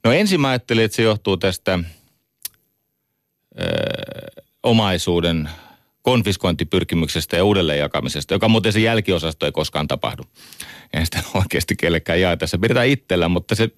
[0.05, 1.79] No ensin mä ajattelin, että se johtuu tästä
[3.61, 3.65] ö,
[4.63, 5.51] omaisuuden
[6.07, 10.23] konfiskointipyrkimyksestä ja uudelleenjakamisesta, joka muuten se jälkiosasto ei koskaan tapahdu.
[10.93, 12.47] Ei sitä oikeasti kellekään jaeta.
[12.47, 13.71] Se pidetään itsellä, mutta se,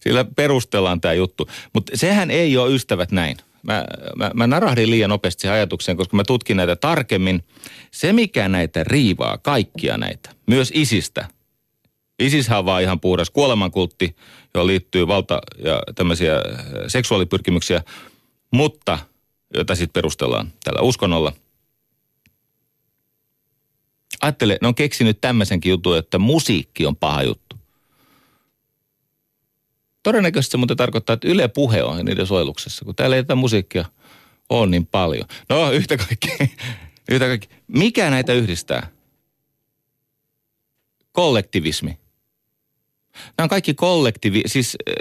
[0.00, 1.50] sillä perustellaan tämä juttu.
[1.72, 3.36] Mutta sehän ei ole ystävät näin.
[3.62, 3.84] Mä,
[4.16, 7.44] mä, mä narahdin liian nopeasti siihen ajatukseen, koska mä tutkin näitä tarkemmin.
[7.90, 11.28] Se, mikä näitä riivaa, kaikkia näitä, myös isistä.
[12.18, 14.16] Isishän on vaan ihan puhdas kuolemankultti,
[14.54, 16.34] johon liittyy valta- ja tämmöisiä
[16.88, 17.82] seksuaalipyrkimyksiä,
[18.50, 18.98] mutta
[19.54, 21.32] jota sitten perustellaan tällä uskonnolla–
[24.20, 27.56] Ajattele, ne on keksinyt tämmöisenkin jutun, että musiikki on paha juttu.
[30.02, 33.84] Todennäköisesti se muuten tarkoittaa, että Yle Puhe on niiden soiluksessa, kun täällä ei tätä musiikkia
[34.48, 35.24] ole niin paljon.
[35.48, 36.28] No yhtä kaikki,
[37.10, 37.48] yhtä kaikki.
[37.66, 38.88] Mikä näitä yhdistää?
[41.12, 41.98] Kollektivismi.
[43.38, 44.94] Nämä on kaikki kollektiivi, siis äh,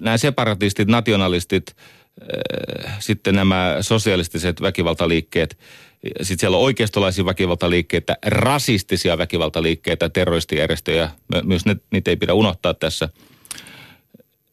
[0.00, 1.76] nämä separatistit, nationalistit,
[2.86, 5.58] äh, sitten nämä sosialistiset väkivaltaliikkeet–
[6.06, 11.10] sitten siellä on oikeistolaisia väkivaltaliikkeitä, rasistisia väkivaltaliikkeitä, terroristijärjestöjä.
[11.44, 13.08] Myös ne, niitä ei pidä unohtaa tässä.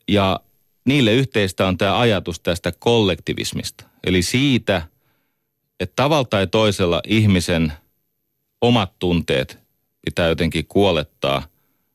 [0.07, 0.39] Ja
[0.85, 3.83] niille yhteistä on tämä ajatus tästä kollektivismista.
[4.03, 4.81] Eli siitä,
[5.79, 7.73] että tavalla tai toisella ihmisen
[8.61, 9.59] omat tunteet
[10.05, 11.43] pitää jotenkin kuolettaa,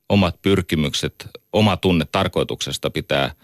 [0.09, 3.35] omat pyrkimykset, oma tunne tarkoituksesta pitää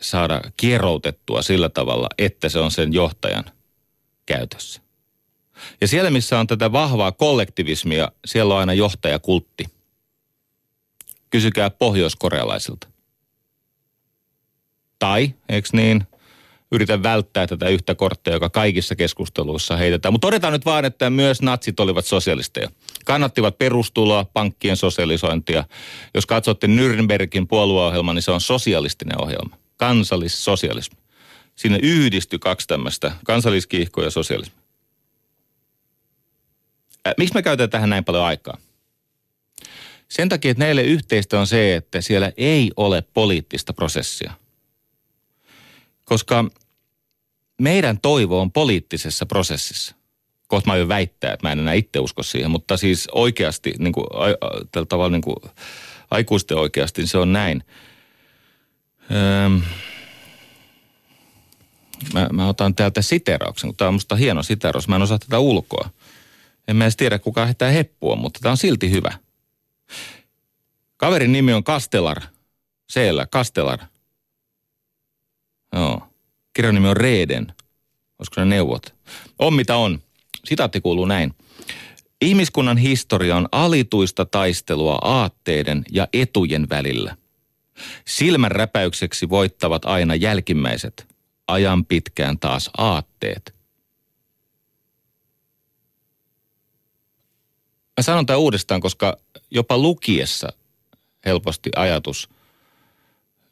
[0.00, 3.44] saada kieroutettua sillä tavalla, että se on sen johtajan
[4.26, 4.80] käytössä.
[5.80, 9.64] Ja siellä, missä on tätä vahvaa kollektivismia, siellä on aina johtajakultti.
[11.30, 12.88] Kysykää pohjoiskorealaisilta.
[14.98, 16.06] Tai, eikö niin,
[16.72, 20.14] yritän välttää tätä yhtä korttia, joka kaikissa keskusteluissa heitetään.
[20.14, 22.68] Mutta todetaan nyt vaan, että myös natsit olivat sosialisteja.
[23.04, 25.64] Kannattivat perustuloa, pankkien sosialisointia.
[26.14, 29.56] Jos katsotte Nürnbergin puolueohjelma, niin se on sosialistinen ohjelma.
[29.76, 31.05] Kansallissosialismi.
[31.56, 34.56] Sinne yhdistyi kaksi tämmöistä, kansalliskiihkoa ja sosialismi.
[37.18, 38.58] Miksi me käytetään tähän näin paljon aikaa?
[40.08, 44.32] Sen takia, että näille yhteistä on se, että siellä ei ole poliittista prosessia.
[46.04, 46.44] Koska
[47.60, 49.94] meidän toivo on poliittisessa prosessissa.
[50.46, 53.92] Kohta mä aion väittää, että mä en enää itse usko siihen, mutta siis oikeasti, niin
[53.92, 54.06] kuin,
[54.72, 55.36] tällä tavalla niin kuin,
[56.10, 57.64] aikuisten oikeasti, niin se on näin.
[59.10, 59.58] Öö,
[62.12, 64.88] Mä, mä otan täältä siterauksen, kun tämä on musta hieno siteraus.
[64.88, 65.90] Mä en osaa tätä ulkoa.
[66.68, 69.12] En mä edes tiedä, kuka heittää heppua, mutta tämä on silti hyvä.
[70.96, 72.22] Kaverin nimi on Kastelar.
[72.90, 73.78] Siellä, Kastelar.
[75.72, 76.02] Joo.
[76.52, 77.52] Kirjan nimi on Reeden.
[78.18, 78.94] Olisiko ne neuvot?
[79.38, 80.02] On mitä on.
[80.44, 81.34] Sitaatti kuuluu näin.
[82.20, 87.16] Ihmiskunnan historia on alituista taistelua aatteiden ja etujen välillä.
[88.06, 91.06] Silmän räpäykseksi voittavat aina jälkimmäiset–
[91.48, 93.54] ajan pitkään taas aatteet.
[97.96, 99.16] Mä sanon tämän uudestaan, koska
[99.50, 100.48] jopa lukiessa
[101.26, 102.28] helposti ajatus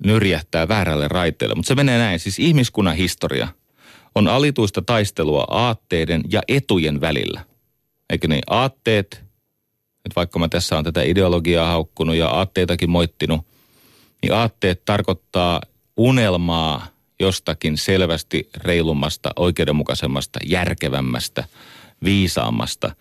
[0.05, 1.55] nyrjähtää väärälle raiteelle.
[1.55, 3.49] Mutta se menee näin, siis ihmiskunnan historia
[4.15, 7.45] on alituista taistelua aatteiden ja etujen välillä.
[8.11, 8.43] Eikö niin?
[8.51, 9.13] Aatteet,
[10.05, 13.47] että vaikka mä tässä on tätä ideologiaa haukkunut ja aatteitakin moittinut,
[14.23, 15.61] niin aatteet tarkoittaa
[15.97, 16.87] unelmaa
[17.21, 21.45] jostakin selvästi reilummasta, oikeudenmukaisemmasta, järkevämmästä,
[22.05, 22.97] viisaammasta.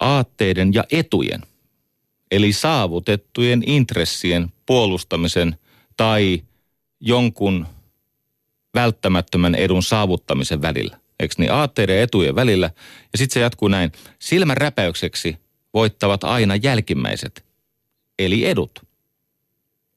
[0.00, 1.42] Aatteiden ja etujen,
[2.30, 5.56] eli saavutettujen intressien puolustamisen
[5.96, 6.42] tai
[7.00, 7.66] jonkun
[8.74, 10.98] välttämättömän edun saavuttamisen välillä.
[11.20, 11.52] Eikö niin?
[11.52, 12.70] Aatteiden ja etujen välillä.
[13.12, 13.92] Ja sitten se jatkuu näin.
[14.18, 15.36] Silmän räpäykseksi
[15.74, 17.44] voittavat aina jälkimmäiset,
[18.18, 18.86] eli edut.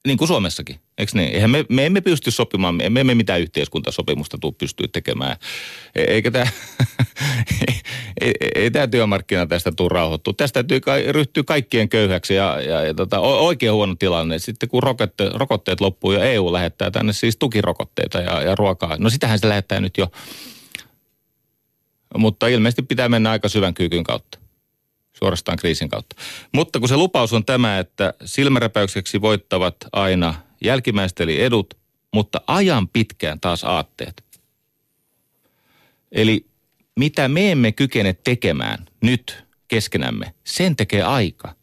[0.08, 0.80] Niin kuin Suomessakin.
[0.98, 1.34] Eikö niin?
[1.34, 5.38] Eihän me, me emme pysty sopimaan, me emme mitään yhteiskuntasopimusta tule pystyä tekemään.
[5.96, 6.48] E, eikä tämä,
[8.22, 10.34] ei, ei tämä työmarkkina tästä tule rauhoittua.
[10.38, 14.40] Tästä täytyy ryhtyä kaikkien köyhäksi ja, ja, ja tota, oikein huono tilanne.
[14.40, 18.96] Sitten kun rokotte, rokotteet loppuu ja EU lähettää tänne siis tukirokotteita ja, ja ruokaa.
[19.00, 20.08] No sitähän se lähettää nyt jo.
[22.18, 24.38] Mutta ilmeisesti pitää mennä aika syvän kyykyn kautta
[25.20, 26.16] suorastaan kriisin kautta.
[26.54, 30.34] Mutta kun se lupaus on tämä, että silmäräpäykseksi voittavat aina
[30.66, 31.74] jälkimmäiset eli edut,
[32.14, 34.24] mutta ajan pitkään taas aatteet.
[36.12, 36.46] Eli
[37.00, 41.56] mitä me emme kykene tekemään nyt keskenämme, sen tekee aika.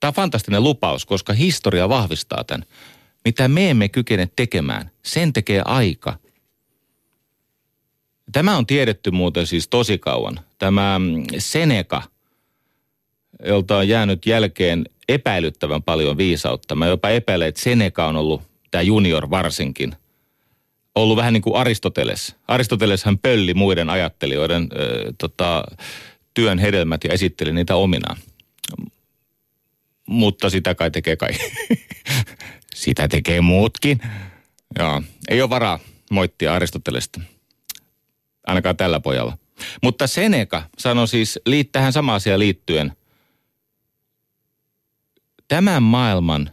[0.00, 2.66] Tämä on fantastinen lupaus, koska historia vahvistaa tämän.
[3.24, 6.18] Mitä me emme kykene tekemään, sen tekee aika.
[8.32, 10.40] Tämä on tiedetty muuten siis tosi kauan.
[10.58, 12.02] Tämä mm, Seneca,
[13.44, 16.74] jolta on jäänyt jälkeen epäilyttävän paljon viisautta.
[16.74, 19.92] Mä jopa epäilen, että Seneca on ollut, tämä junior varsinkin,
[20.94, 22.36] ollut vähän niin kuin Aristoteles.
[22.48, 25.64] Aristoteles hän pölli muiden ajattelijoiden ö, tota,
[26.34, 28.16] työn hedelmät ja esitteli niitä ominaan.
[30.08, 31.30] Mutta sitä kai tekee kai.
[32.74, 34.00] sitä tekee muutkin.
[34.78, 35.78] Joo, ei ole varaa
[36.10, 37.20] moittia Aristotelesta.
[38.46, 39.38] Ainakaan tällä pojalla.
[39.82, 41.38] Mutta Seneca sanoi siis
[41.72, 42.92] tähän sama asia liittyen–
[45.50, 46.50] Tämän maailman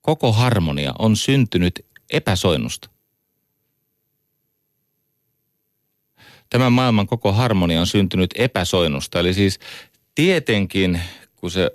[0.00, 2.90] koko harmonia on syntynyt epäsoinnusta.
[6.50, 9.20] Tämän maailman koko harmonia on syntynyt epäsoinnusta.
[9.20, 9.58] Eli siis
[10.14, 11.00] tietenkin,
[11.36, 11.70] kun se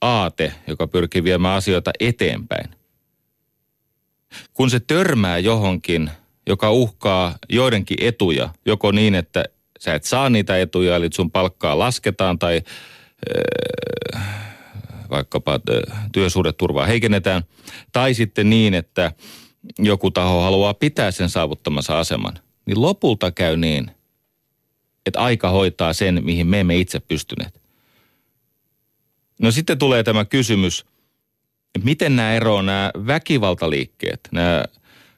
[0.00, 2.70] aate, joka pyrkii viemään asioita eteenpäin,
[4.54, 6.10] kun se törmää johonkin,
[6.46, 9.44] joka uhkaa joidenkin etuja, joko niin, että
[9.80, 12.62] sä et saa niitä etuja, eli sun palkkaa lasketaan tai
[13.36, 14.20] öö,
[15.10, 15.60] vaikkapa
[16.12, 17.42] työsuhdeturvaa heikennetään,
[17.92, 19.12] tai sitten niin, että
[19.78, 23.90] joku taho haluaa pitää sen saavuttamansa aseman, niin lopulta käy niin,
[25.06, 27.60] että aika hoitaa sen, mihin me emme itse pystyneet.
[29.42, 30.84] No sitten tulee tämä kysymys,
[31.74, 34.64] että miten nämä eroavat nämä väkivaltaliikkeet, nämä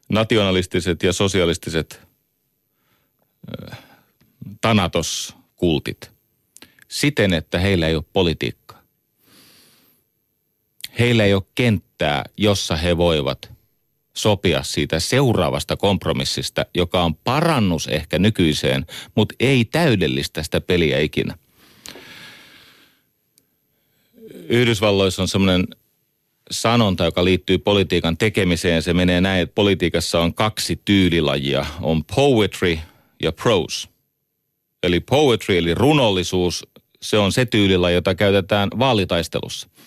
[0.09, 2.01] nationalistiset ja sosialistiset
[4.61, 6.11] tanatoskultit
[6.89, 8.60] siten, että heillä ei ole politiikkaa
[10.99, 13.51] heillä ei ole kenttää, jossa he voivat
[14.15, 21.39] sopia siitä seuraavasta kompromissista, joka on parannus ehkä nykyiseen, mutta ei täydellistä sitä peliä ikinä.
[24.49, 25.67] Yhdysvalloissa on semmoinen
[26.51, 28.83] sanonta, joka liittyy politiikan tekemiseen.
[28.83, 31.67] Se menee näin, että politiikassa on kaksi tyylilajia.
[31.81, 32.79] On poetry
[33.23, 33.89] ja prose.
[34.83, 36.67] Eli poetry, eli runollisuus,
[37.03, 39.69] se on se tyylila, jota käytetään vaalitaistelussa–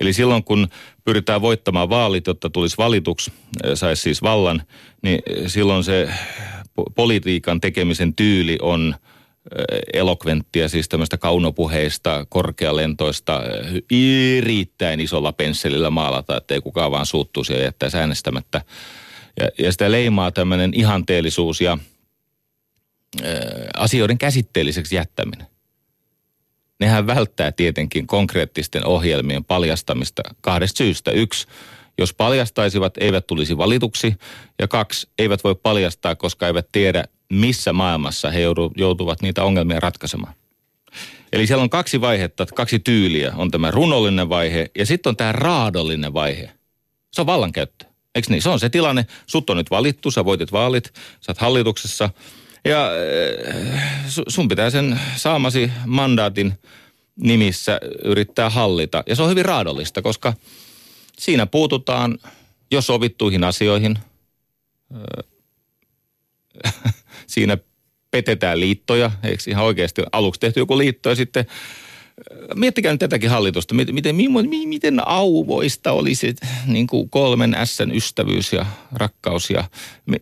[0.00, 0.68] Eli silloin kun
[1.04, 3.32] pyritään voittamaan vaalit, jotta tulisi valituksi,
[3.64, 4.62] eh, saisi siis vallan,
[5.02, 6.08] niin silloin se
[6.94, 8.94] politiikan tekemisen tyyli on
[9.58, 17.52] eh, elokventtia, siis tämmöistä kaunopuheista, korkealentoista, eh, erittäin isolla pensselillä maalata, ettei kukaan vaan suuttuisi
[17.52, 18.62] ja jättäisi äänestämättä.
[19.40, 21.78] Ja, ja sitä leimaa tämmöinen ihanteellisuus ja
[23.24, 23.26] ä,
[23.76, 25.51] asioiden käsitteelliseksi jättäminen
[26.82, 31.10] nehän välttää tietenkin konkreettisten ohjelmien paljastamista kahdesta syystä.
[31.10, 31.46] Yksi,
[31.98, 34.14] jos paljastaisivat, eivät tulisi valituksi.
[34.58, 38.40] Ja kaksi, eivät voi paljastaa, koska eivät tiedä, missä maailmassa he
[38.76, 40.34] joutuvat niitä ongelmia ratkaisemaan.
[41.32, 43.32] Eli siellä on kaksi vaihetta, kaksi tyyliä.
[43.36, 46.50] On tämä runollinen vaihe ja sitten on tämä raadollinen vaihe.
[47.12, 47.84] Se on vallankäyttö.
[48.14, 48.42] Eikö niin?
[48.42, 49.06] Se on se tilanne.
[49.26, 52.10] Sut on nyt valittu, sä voitit vaalit, sä oot hallituksessa–
[52.64, 52.90] ja
[53.54, 56.54] äh, sun pitää sen saamasi mandaatin
[57.16, 59.02] nimissä yrittää hallita.
[59.06, 60.34] Ja se on hyvin raadollista, koska
[61.18, 62.18] siinä puututaan
[62.70, 63.98] jo sovittuihin asioihin.
[67.26, 67.58] siinä
[68.10, 71.46] petetään liittoja, eikö ihan oikeasti aluksi tehty joku liitto ja sitten
[72.54, 73.74] Miettikää nyt tätäkin hallitusta.
[73.74, 74.16] Miten, miten,
[74.66, 76.34] miten auvoista olisi
[76.66, 79.64] niin kuin kolmen Sn ystävyys ja rakkaus ja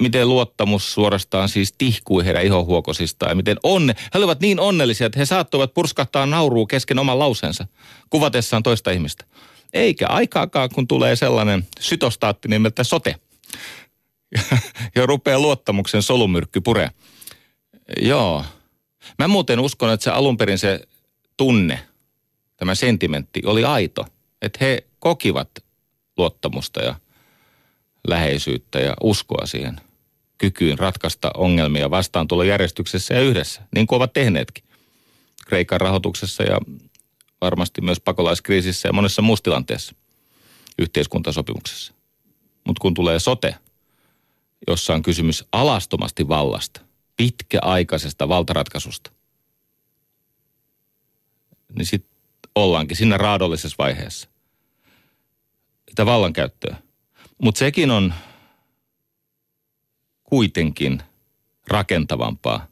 [0.00, 3.30] miten luottamus suorastaan siis tihkui heidän ihohuokosistaan.
[3.30, 7.66] Ja miten onne, he olivat niin onnellisia, että he saattoivat purskahtaa nauruu kesken oman lauseensa
[8.10, 9.24] kuvatessaan toista ihmistä.
[9.72, 13.16] Eikä aikaakaan, kun tulee sellainen sytostaatti nimeltä sote.
[14.34, 14.58] Ja,
[14.96, 16.90] ja rupeaa luottamuksen solumyrkky puree.
[18.02, 18.44] Joo.
[19.18, 20.80] Mä muuten uskon, että se alun perin se
[21.40, 21.88] tunne,
[22.56, 24.06] tämä sentimentti oli aito.
[24.42, 25.48] Että he kokivat
[26.16, 26.94] luottamusta ja
[28.08, 29.80] läheisyyttä ja uskoa siihen
[30.38, 34.64] kykyyn ratkaista ongelmia vastaan tulla järjestyksessä ja yhdessä, niin kuin ovat tehneetkin.
[35.46, 36.58] Kreikan rahoituksessa ja
[37.40, 39.94] varmasti myös pakolaiskriisissä ja monessa muussa tilanteessa
[40.78, 41.94] yhteiskuntasopimuksessa.
[42.66, 43.54] Mutta kun tulee sote,
[44.68, 46.80] jossa on kysymys alastomasti vallasta,
[47.16, 49.10] pitkäaikaisesta valtaratkaisusta,
[51.74, 52.10] niin sitten
[52.54, 54.28] ollaankin siinä raadollisessa vaiheessa.
[55.88, 56.76] Sitä vallankäyttöä.
[57.42, 58.14] Mutta sekin on
[60.24, 61.02] kuitenkin
[61.68, 62.66] rakentavampaa,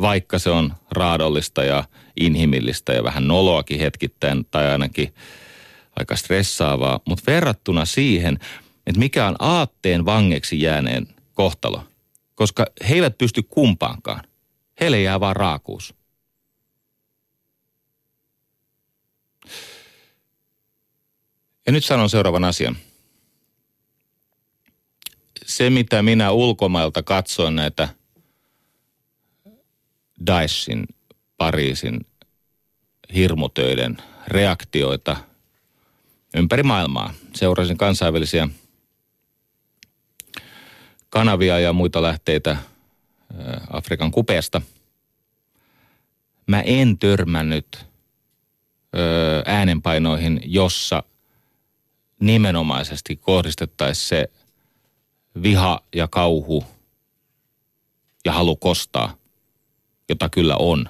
[0.00, 1.84] vaikka se on raadollista ja
[2.20, 5.14] inhimillistä ja vähän noloakin hetkittäin tai ainakin
[5.96, 8.38] aika stressaavaa, mutta verrattuna siihen,
[8.86, 11.84] että mikä on aatteen vangeksi jääneen kohtalo,
[12.34, 14.24] koska he eivät pysty kumpaankaan.
[14.80, 15.94] Heille jää vaan raakuus.
[21.66, 22.76] Ja nyt sanon seuraavan asian.
[25.46, 27.88] Se, mitä minä ulkomailta katsoin näitä
[30.26, 30.86] Daeshin,
[31.36, 32.06] Pariisin
[33.14, 33.96] hirmutöiden
[34.28, 35.16] reaktioita
[36.36, 37.14] ympäri maailmaa.
[37.34, 38.48] Seurasin kansainvälisiä
[41.10, 42.56] kanavia ja muita lähteitä
[43.70, 44.62] Afrikan kupeesta.
[46.46, 47.86] Mä en törmännyt
[49.46, 51.02] äänenpainoihin, jossa–
[52.20, 54.30] nimenomaisesti kohdistettaisiin se
[55.42, 56.64] viha ja kauhu
[58.24, 59.16] ja halu kostaa,
[60.08, 60.88] jota kyllä on,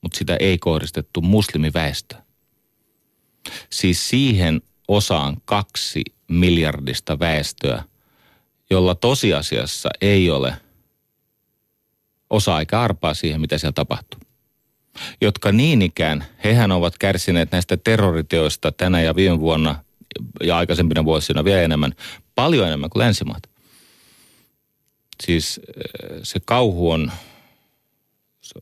[0.00, 2.22] mutta sitä ei kohdistettu muslimiväestöön.
[3.70, 7.84] Siis siihen osaan kaksi miljardista väestöä,
[8.70, 10.56] jolla tosiasiassa ei ole
[12.30, 14.20] osa aika arpaa siihen, mitä siellä tapahtuu.
[15.20, 19.83] Jotka niin ikään, hehän ovat kärsineet näistä terroriteoista tänä ja viime vuonna
[20.42, 21.94] ja aikaisempina vuosina vielä enemmän,
[22.34, 23.42] paljon enemmän kuin länsimaat.
[25.22, 27.12] Siis eh, se kauhu on,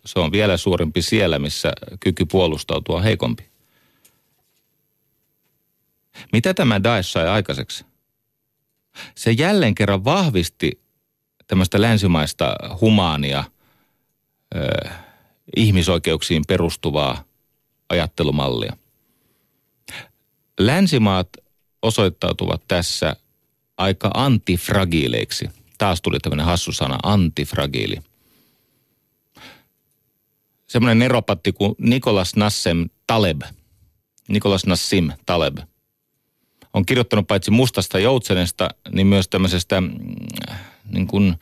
[0.05, 3.53] se on vielä suurempi siellä, missä kyky puolustautua on heikompi.
[6.33, 7.85] Mitä tämä Daesh sai aikaiseksi?
[9.15, 10.81] Se jälleen kerran vahvisti
[11.47, 13.45] tämmöistä länsimaista humaania,
[14.57, 14.93] äh,
[15.57, 17.25] ihmisoikeuksiin perustuvaa
[17.89, 18.77] ajattelumallia.
[20.61, 21.29] Länsimaat
[21.83, 23.17] osoittautuvat tässä
[23.77, 25.51] aika antifragiileiksi.
[25.79, 27.97] Taas tuli tämmöinen hassu sana, antifragiili.
[30.67, 33.43] Semmoinen neropatti kuin Nikolas Nassem Taleb,
[34.29, 35.59] Nikolas Nassim Taleb,
[36.75, 39.91] on kirjoittanut paitsi mustasta joutsenesta, niin myös tämmöisestä mm,
[40.93, 41.35] niin kuin,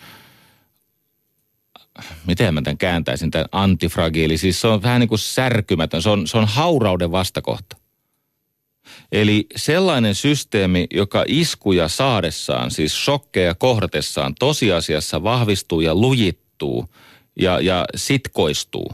[2.26, 4.37] miten mä tämän kääntäisin, tämän antifragiili.
[4.38, 7.76] Siis se on vähän niin kuin särkymätön, se on, se on haurauden vastakohta.
[9.12, 16.87] Eli sellainen systeemi, joka iskuja saadessaan, siis shokkeja kohdatessaan, tosiasiassa vahvistuu ja lujittuu
[17.40, 18.92] ja, ja sitkoistuu.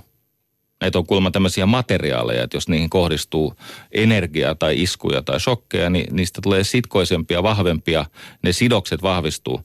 [0.81, 3.55] Näitä on kuulemma tämmöisiä materiaaleja, että jos niihin kohdistuu
[3.93, 8.05] energiaa tai iskuja tai shokkeja, niin niistä tulee sitkoisempia, vahvempia,
[8.43, 9.61] ne sidokset vahvistuu.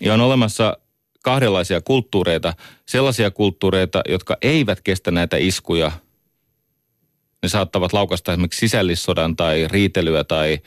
[0.00, 0.76] Ja on olemassa
[1.22, 2.54] kahdenlaisia kulttuureita,
[2.86, 5.92] sellaisia kulttuureita, jotka eivät kestä näitä iskuja–
[7.44, 10.58] ne saattavat laukasta esimerkiksi sisällissodan tai riitelyä tai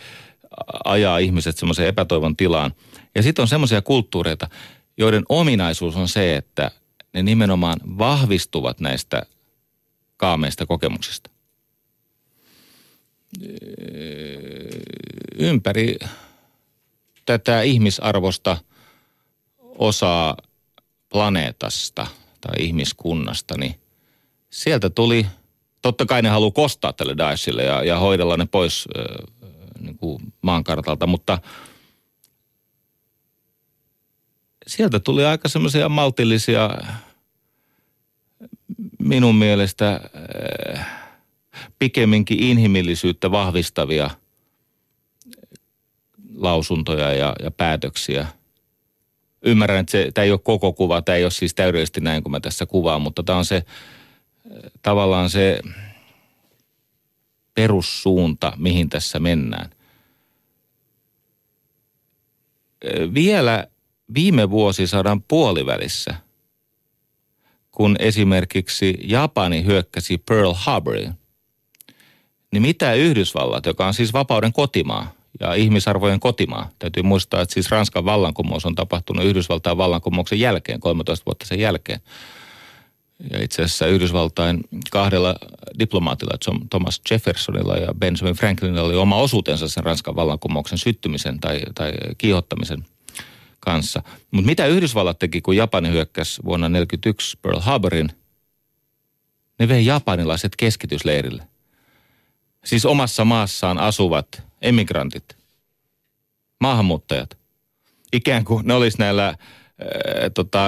[0.86, 2.74] ajaa ihmiset semmoiseen epätoivon tilaan.
[3.16, 4.50] Ja sitten on semmoisia kulttuureita,
[4.98, 6.72] joiden ominaisuus on se, että
[7.14, 9.24] ne nimenomaan vahvistuvat näistä
[10.18, 11.30] kaameista kokemuksista.
[15.40, 15.96] Ympäri
[17.26, 18.58] tätä ihmisarvosta
[19.60, 20.38] osaa
[21.10, 22.08] planeetasta
[22.42, 23.76] tai ihmiskunnasta, niin
[24.50, 25.26] sieltä tuli–
[25.82, 29.06] totta kai ne haluaa kostaa tälle Daeshille ja, ja hoidella ne pois äh,
[29.80, 31.40] niin kuin maankartalta, mutta
[34.68, 36.70] sieltä tuli aika semmoisia maltillisia
[39.00, 40.00] minun mielestä
[40.76, 40.88] äh,
[41.80, 44.10] pikemminkin inhimillisyyttä vahvistavia
[46.36, 48.28] lausuntoja ja, ja päätöksiä.
[49.42, 52.32] Ymmärrän, että se, tämä ei ole koko kuva, tämä ei ole siis täydellisesti näin kuin
[52.32, 53.64] mä tässä kuvaan, mutta tämä on se
[54.82, 55.60] tavallaan se
[57.54, 59.70] perussuunta, mihin tässä mennään.
[63.14, 63.68] Vielä
[64.14, 66.16] viime vuosisadan puolivälissä,
[67.72, 71.14] kun esimerkiksi Japani hyökkäsi Pearl Harboriin,
[72.52, 77.72] niin mitä Yhdysvallat, joka on siis vapauden kotimaa ja ihmisarvojen kotimaa, täytyy muistaa, että siis
[77.72, 82.02] Ranskan vallankumous on tapahtunut Yhdysvaltain vallankumouksen jälkeen, 13 vuotta sen jälkeen–
[83.32, 85.36] ja itse asiassa Yhdysvaltain kahdella
[85.80, 91.94] diplomaatilla, Thomas Jeffersonilla ja Benjamin Franklinilla oli oma osuutensa sen Ranskan vallankumouksen syttymisen tai, tai
[92.18, 92.86] kiihottamisen
[93.60, 94.04] kanssa.
[94.32, 98.10] Mutta mitä Yhdysvallat teki, kun Japani hyökkäsi vuonna 1941 Pearl Harborin?
[99.60, 101.48] Ne vei japanilaiset keskitysleirille.
[102.66, 105.38] Siis omassa maassaan asuvat emigrantit,
[106.60, 107.38] maahanmuuttajat.
[108.14, 109.36] Ikään kuin ne olisi näillä äh,
[110.34, 110.60] tota,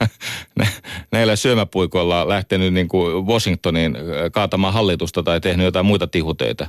[1.12, 3.96] näillä syömäpuikoilla lähtenyt niin kuin Washingtoniin
[4.32, 6.66] kaatamaan hallitusta tai tehnyt jotain muita tihuteita.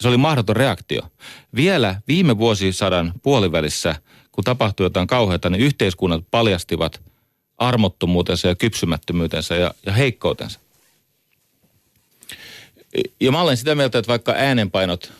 [0.00, 1.02] Se oli mahdoton reaktio.
[1.54, 3.94] Vielä viime vuosisadan puolivälissä,
[4.32, 7.00] kun tapahtui jotain kauheata, niin yhteiskunnat paljastivat
[7.58, 10.60] armottomuutensa ja kypsymättömyytensä ja, ja heikkoutensa.
[13.20, 15.12] Ja mä olen sitä mieltä, että vaikka äänenpainot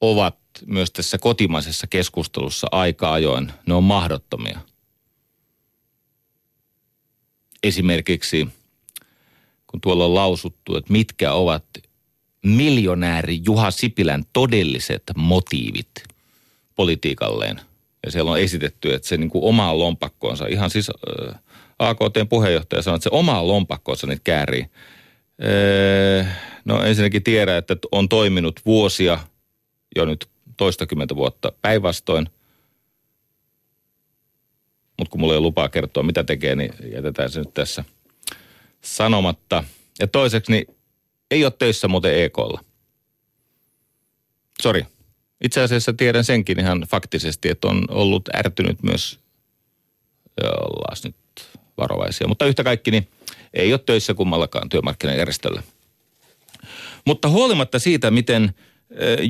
[0.00, 0.36] ovat
[0.66, 4.60] myös tässä kotimaisessa keskustelussa aika ajoin, ne on mahdottomia.
[7.62, 8.48] Esimerkiksi
[9.70, 11.64] kun tuolla on lausuttu, että mitkä ovat
[12.44, 15.90] miljonääri Juha Sipilän todelliset motiivit
[16.76, 17.60] politiikalleen.
[18.06, 21.34] Ja siellä on esitetty, että se niin kuin omaa lompakkoonsa, ihan siis äh,
[21.78, 24.66] AKTn puheenjohtaja sanoi, että se omaa lompakkoonsa nyt käärii.
[26.20, 29.18] Äh, no ensinnäkin tiedä, että on toiminut vuosia
[29.96, 30.28] jo nyt
[30.60, 32.26] toistakymmentä vuotta päinvastoin.
[34.98, 37.84] Mutta kun mulla ei ole lupaa kertoa, mitä tekee, niin jätetään se nyt tässä
[38.80, 39.64] sanomatta.
[39.98, 40.76] Ja toiseksi, niin
[41.30, 42.64] ei ole töissä muuten EKlla.
[44.62, 44.86] Sori.
[45.44, 49.20] Itse asiassa tiedän senkin ihan faktisesti, että on ollut ärtynyt myös,
[50.42, 51.16] ollaan nyt
[51.76, 52.28] varovaisia.
[52.28, 53.08] Mutta yhtä kaikki, niin
[53.54, 55.62] ei ole töissä kummallakaan työmarkkinajärjestöllä.
[57.06, 58.54] Mutta huolimatta siitä, miten–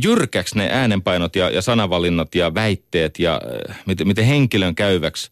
[0.02, 3.40] jyrkäksi ne äänenpainot ja, ja sanavalinnat ja väitteet ja
[3.86, 5.30] miten, miten henkilön käyväksi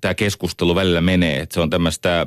[0.00, 1.40] tämä keskustelu välillä menee.
[1.40, 2.26] Että se on tämmöistä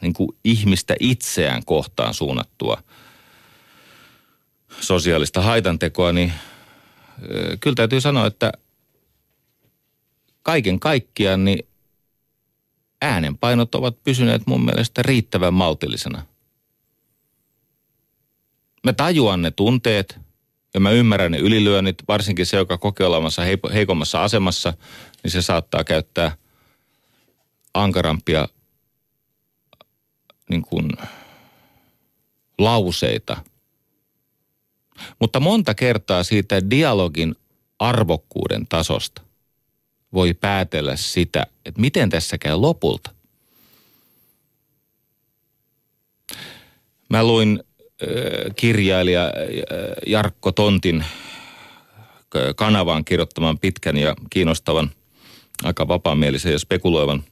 [0.00, 2.82] niin kuin ihmistä itseään kohtaan suunnattua
[4.80, 6.32] sosiaalista haitantekoa, niin
[7.60, 8.52] kyllä täytyy sanoa, että
[10.42, 11.66] kaiken kaikkiaan niin
[13.02, 16.22] äänenpainot ovat pysyneet mun mielestä riittävän maltillisena.
[18.84, 20.18] Mä tajuan ne tunteet
[20.74, 24.74] ja mä ymmärrän ne ylilyönnit, varsinkin se, joka kokee olevansa heikommassa asemassa,
[25.22, 26.36] niin se saattaa käyttää
[27.74, 28.48] ankarampia
[30.50, 30.92] niin kuin,
[32.58, 33.44] lauseita.
[35.18, 37.34] Mutta monta kertaa siitä dialogin
[37.78, 39.22] arvokkuuden tasosta
[40.12, 43.10] voi päätellä sitä, että miten tässä käy lopulta.
[47.08, 47.64] Mä luin
[48.56, 49.32] kirjailija
[50.06, 51.04] Jarkko Tontin
[52.56, 54.90] kanavaan kirjoittaman pitkän ja kiinnostavan,
[55.62, 57.24] aika vapaamielisen ja spekuloivan.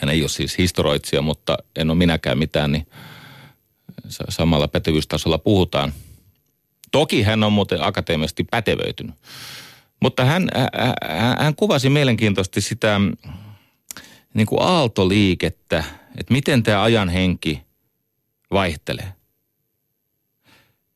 [0.00, 2.86] Hän ei ole siis historioitsija, mutta en ole minäkään mitään, niin
[4.28, 5.92] samalla pätevyystasolla puhutaan.
[6.90, 9.14] Toki hän on muuten akateemisesti pätevöitynyt.
[10.02, 10.48] Mutta hän,
[11.08, 13.00] hän, hän kuvasi mielenkiintoisesti sitä
[14.34, 15.84] niin kuin aaltoliikettä,
[16.18, 17.62] että miten tämä ajan henki
[18.50, 19.17] vaihtelee.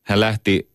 [0.02, 0.72] Hän lähti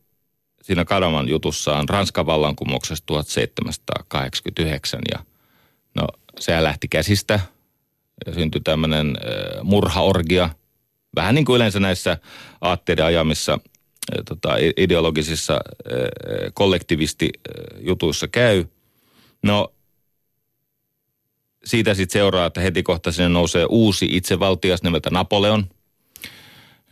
[0.62, 5.20] siinä Kadaman jutussaan Ranskan vallankumouksesta 1789 ja
[5.96, 6.08] no
[6.40, 7.40] sehän lähti käsistä
[8.26, 9.18] ja syntyi tämmöinen
[9.64, 10.50] murhaorgia.
[11.16, 12.18] Vähän niin kuin yleensä näissä
[12.62, 13.60] aatteiden ajamissa
[14.26, 15.60] tota, ideologisissa
[16.54, 18.66] kollektivistijutuissa käy.
[19.44, 19.74] No
[21.66, 25.66] siitä sitten seuraa, että heti kohta sinne nousee uusi itsevaltias nimeltä Napoleon,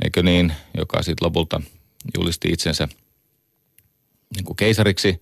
[0.04, 1.62] eikö niin, joka sitten lopulta–
[2.18, 2.88] julisti itsensä
[4.36, 5.22] niin kuin keisariksi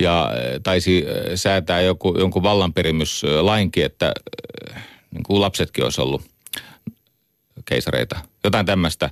[0.00, 4.12] ja äh, taisi äh, säätää joku, jonkun vallanperimyslainkin, että
[4.76, 6.22] äh, niin kuin lapsetkin olisi ollut
[7.64, 8.20] keisareita.
[8.44, 9.10] Jotain tämmöistä.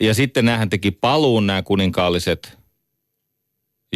[0.00, 2.58] Ja sitten näähän teki paluun nämä kuninkaalliset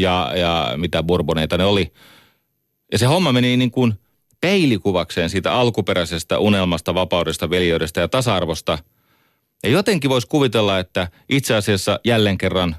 [0.01, 1.93] ja, ja mitä bourboneita ne oli.
[2.93, 3.95] Ja se homma meni niin kuin
[4.41, 8.79] peilikuvakseen siitä alkuperäisestä unelmasta, vapaudesta, veljeydestä ja tasa-arvosta–
[9.65, 12.77] ja jotenkin voisi kuvitella, että itse asiassa jälleen kerran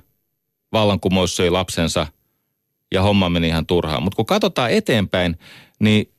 [0.72, 2.08] vallankumous söi lapsensa
[2.92, 4.04] ja homma meni ihan turhaan.
[4.04, 5.40] Mutta kun katsotaan eteenpäin,
[5.80, 6.12] niin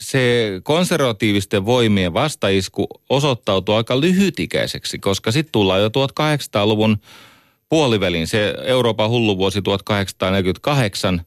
[0.00, 6.96] se konservatiivisten voimien vastaisku osoittautui aika lyhytikäiseksi, koska sitten tullaan jo 1800-luvun
[7.68, 11.22] puoliväliin, se Euroopan hulluvuosi 1848,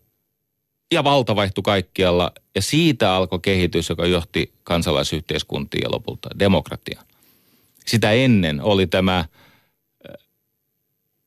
[0.93, 7.11] ja valta vaihtui kaikkialla, ja siitä alkoi kehitys, joka johti kansalaisyhteiskuntiin ja lopulta demokratiaan.
[7.86, 9.27] Sitä ennen oli tämä, äh,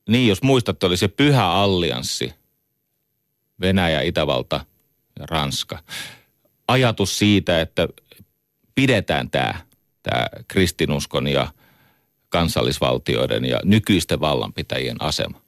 [0.09, 2.35] niin jos muistatte, oli se pyhä allianssi,
[3.61, 4.65] Venäjä, Itävalta
[5.19, 5.79] ja Ranska.
[6.69, 7.89] Ajatus siitä, että
[8.75, 9.55] pidetään tämä,
[10.03, 11.53] tämä kristinuskon ja
[12.29, 15.41] kansallisvaltioiden ja nykyisten vallanpitäjien asema.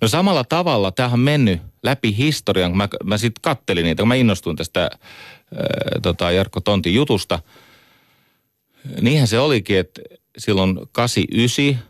[0.00, 4.08] No samalla tavalla tähän on mennyt läpi historian, kun mä, mä sitten kattelin niitä, kun
[4.08, 4.90] mä innostuin tästä ää,
[6.02, 7.38] tota Jarkko Tontin jutusta.
[9.00, 10.02] Niinhän se olikin, että
[10.38, 11.84] silloin 89,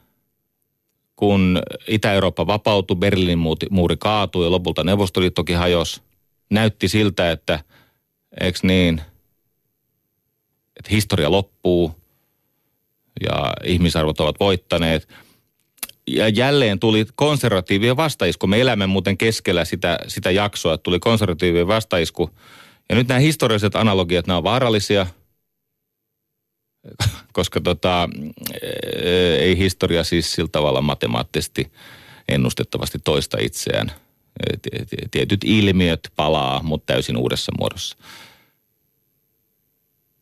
[1.17, 3.39] kun Itä-Eurooppa vapautui, Berliinin
[3.71, 6.01] muuri kaatui ja lopulta Neuvostoliittokin hajosi,
[6.51, 7.61] näytti siltä, että
[8.41, 9.01] eikö niin,
[10.77, 11.95] että historia loppuu
[13.21, 15.09] ja ihmisarvot ovat voittaneet–
[16.09, 18.47] ja jälleen tuli konservatiivien vastaisku.
[18.47, 22.31] Me elämme muuten keskellä sitä, sitä jaksoa, että tuli konservatiivien vastaisku.
[22.89, 25.07] Ja nyt nämä historialliset analogiat, nämä on vaarallisia,
[27.33, 28.09] koska tota,
[29.39, 31.73] ei historia siis sillä tavalla matemaattisesti
[32.29, 33.93] ennustettavasti toista itseään.
[35.11, 37.97] Tietyt ilmiöt palaa, mutta täysin uudessa muodossa.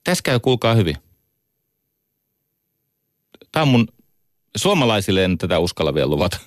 [0.05, 0.97] Tässä käy, kuulkaa hyvin.
[3.53, 3.89] Tämä on mun
[4.57, 6.39] Suomalaisille en tätä uskalla vielä luvata.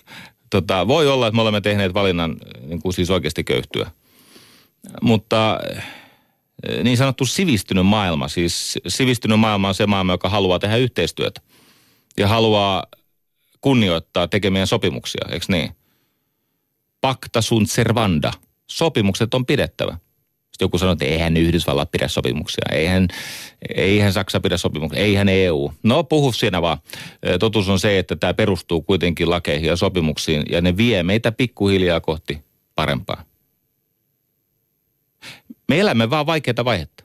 [0.50, 3.92] Tota, voi olla, että me olemme tehneet valinnan niin kuin siis oikeasti köyhtyä.
[5.02, 5.84] Mutta eh,
[6.84, 11.42] niin sanottu sivistynyt maailma, siis sivistynyt maailma on se maailma, joka haluaa tehdä yhteistyötä
[12.18, 12.86] ja haluaa
[13.62, 15.72] kunnioittaa tekemiä sopimuksia, eikö niin?
[17.02, 18.32] Pacta sunt servanda.
[18.68, 19.92] Sopimukset on pidettävä.
[19.92, 23.08] Sitten joku sanoo, että eihän Yhdysvallat pidä sopimuksia, eihän,
[23.76, 25.72] eihän Saksa pidä sopimuksia, eihän EU.
[25.84, 26.78] No puhu siinä vaan.
[27.40, 32.00] Totuus on se, että tämä perustuu kuitenkin lakeihin ja sopimuksiin ja ne vie meitä pikkuhiljaa
[32.00, 32.42] kohti
[32.76, 33.29] parempaa.
[35.70, 37.04] Me elämme vaan vaikeita vaihetta.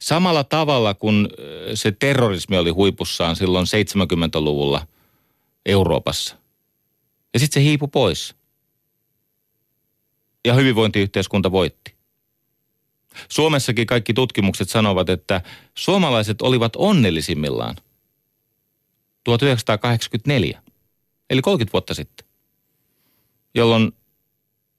[0.00, 1.28] Samalla tavalla kuin
[1.74, 4.86] se terrorismi oli huipussaan silloin 70-luvulla
[5.66, 6.36] Euroopassa.
[7.34, 8.34] Ja sitten se hiipui pois.
[10.44, 11.94] Ja hyvinvointiyhteiskunta voitti.
[13.28, 15.42] Suomessakin kaikki tutkimukset sanovat, että
[15.74, 17.76] suomalaiset olivat onnellisimmillaan
[19.24, 20.62] 1984,
[21.30, 22.26] eli 30 vuotta sitten,
[23.54, 23.92] jolloin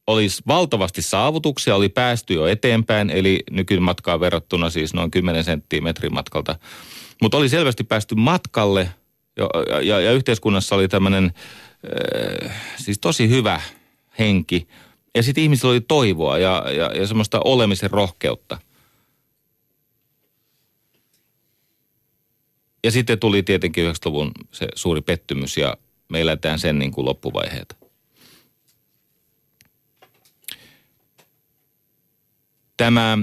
[0.08, 6.56] olisi valtavasti saavutuksia, oli päästy jo eteenpäin, eli nykymatkaa verrattuna siis noin 10 senttimetrin matkalta.
[7.22, 8.90] Mutta oli selvästi päästy matkalle
[9.38, 9.50] ja,
[9.82, 11.34] ja, ja yhteiskunnassa oli tämmöinen
[12.46, 13.62] äh, siis tosi hyvä
[14.20, 14.68] henki–
[15.16, 18.58] ja sitten ihmisillä oli toivoa ja, ja, ja semmoista olemisen rohkeutta.
[22.84, 25.78] Ja sitten tuli tietenkin 90-luvun se suuri pettymys ja
[26.10, 27.76] me eletään sen niin kuin loppuvaiheita.
[32.78, 33.18] Tämä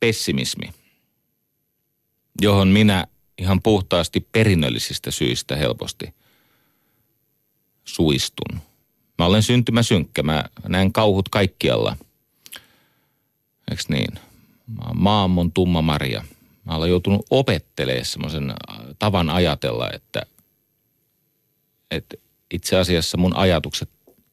[0.00, 0.72] pessimismi,
[2.40, 3.06] johon minä
[3.38, 6.14] ihan puhtaasti perinnöllisistä syistä helposti
[7.84, 8.60] suistun–
[9.18, 11.96] Mä olen syntymäsynkkä, mä näen kauhut kaikkialla.
[13.70, 14.14] Eiks niin?
[14.66, 16.24] Mä oon maamon tumma Maria.
[16.64, 18.56] Mä olen joutunut opettelemaan semmoisen äh,
[18.98, 20.22] tavan ajatella, että,
[21.90, 22.16] että
[22.50, 23.90] itse asiassa mun ajatukset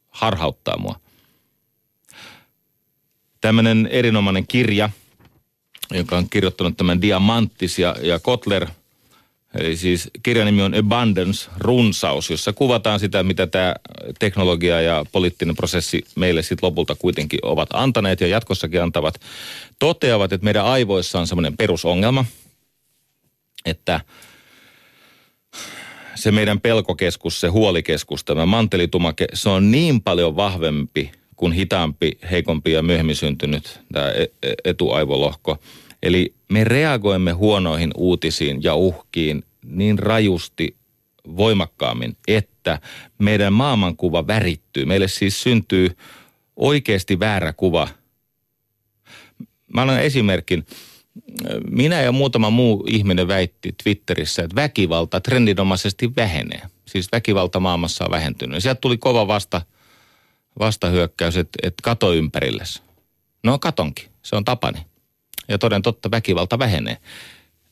[0.09, 0.99] harhauttaa mua.
[3.41, 4.89] Tämmöinen erinomainen kirja,
[5.91, 8.67] joka on kirjoittanut tämän Diamanttis ja, ja Kotler–
[9.55, 13.75] Eli siis kirjan nimi on Abundance, runsaus, jossa kuvataan sitä, mitä tämä
[14.19, 19.21] teknologia ja poliittinen prosessi meille sitten lopulta kuitenkin ovat antaneet ja jatkossakin antavat.
[19.79, 22.25] Toteavat, että meidän aivoissa on semmoinen perusongelma,
[23.65, 24.01] että
[26.15, 31.11] se meidän pelkokeskus, se huolikeskus, tämä mantelitumake, se on niin paljon vahvempi
[31.41, 35.57] kuin hitaampi, heikompi ja myöhemmin syntynyt tämä e-, e-, etuaivolohko–
[36.03, 40.75] Eli me reagoimme huonoihin uutisiin ja uhkiin niin rajusti
[41.37, 42.79] voimakkaammin, että
[43.17, 44.85] meidän maailmankuva värittyy.
[44.85, 45.97] Meille siis syntyy
[46.55, 47.87] oikeasti väärä kuva.
[49.73, 50.65] Mä annan esimerkin.
[51.69, 56.61] Minä ja muutama muu ihminen väitti Twitterissä, että väkivalta trendinomaisesti vähenee.
[56.85, 58.63] Siis väkivalta maailmassa on vähentynyt.
[58.63, 59.61] Sieltä tuli kova vasta,
[60.59, 62.81] vastahyökkäys, että, että kato ympärillesi.
[63.43, 64.85] No katonkin, se on tapani
[65.47, 66.97] ja toden totta väkivalta vähenee.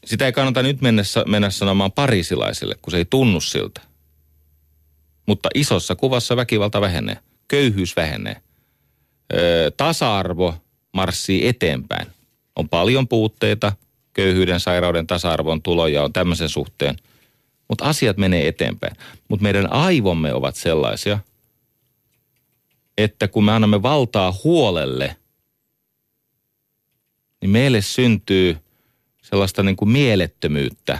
[0.05, 3.81] Sitä ei kannata nyt mennä, mennä sanomaan parisilaisille, kun se ei tunnu siltä.
[5.25, 7.17] Mutta isossa kuvassa väkivalta vähenee,
[7.47, 8.41] köyhyys vähenee,
[9.33, 10.55] öö, tasa-arvo
[10.93, 12.07] marssii eteenpäin.
[12.55, 13.71] On paljon puutteita,
[14.13, 16.95] köyhyyden, sairauden, tasa-arvon, tuloja on tämmöisen suhteen.
[17.67, 18.95] Mutta asiat menee eteenpäin.
[19.27, 21.19] Mutta meidän aivomme ovat sellaisia,
[23.03, 25.15] että kun me annamme valtaa huolelle,
[27.41, 28.57] niin meille syntyy
[29.21, 30.93] sellaista niin kuin mielettömyyttä.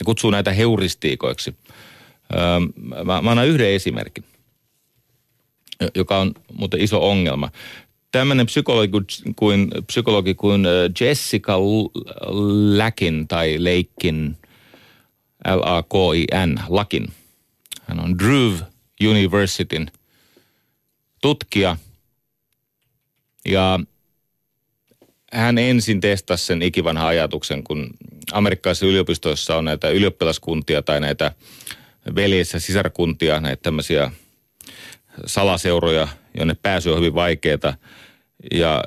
[0.00, 1.56] Ne kutsuu näitä heuristiikoiksi.
[2.34, 2.60] Öö,
[3.04, 4.24] mä, mä annan yhden esimerkin,
[5.94, 7.50] joka on muuten iso ongelma.
[8.12, 8.92] Tämmöinen psykologi
[9.36, 10.64] kuin, psykologi kuin
[11.00, 11.58] Jessica
[12.76, 14.36] Lakin tai Leikin,
[15.54, 17.12] L-A-K-I-N, Lakin.
[17.82, 18.52] Hän on Drew
[19.08, 19.90] Universityn
[21.22, 21.76] tutkija.
[23.44, 23.80] Ja
[25.32, 27.90] hän ensin testasi sen ikivanhan ajatuksen, kun
[28.32, 31.32] amerikkalaisissa yliopistoissa on näitä ylioppilaskuntia tai näitä
[32.14, 34.10] veljes- ja sisarkuntia, näitä tämmöisiä
[35.26, 36.08] salaseuroja,
[36.38, 37.74] jonne pääsy on hyvin vaikeaa
[38.52, 38.84] ja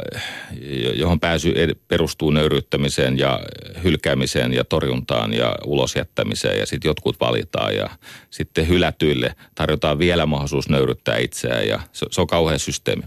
[0.95, 1.53] johon pääsy
[1.87, 3.39] perustuu nöyryyttämiseen ja
[3.83, 7.89] hylkäämiseen ja torjuntaan ja ulosjättämiseen ja sitten jotkut valitaan ja
[8.29, 13.03] sitten hylätyille tarjotaan vielä mahdollisuus nöyryttää itseään ja se, se on kauhean systeemi.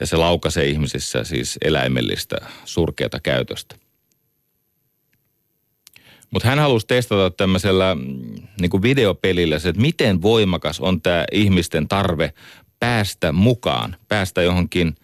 [0.00, 3.76] Ja se laukaisee ihmisissä siis eläimellistä surkeata käytöstä.
[6.30, 8.02] Mutta hän halusi testata tämmöisellä mm,
[8.60, 12.32] niin videopelillä se, että miten voimakas on tämä ihmisten tarve
[12.80, 14.96] päästä mukaan, päästä johonkin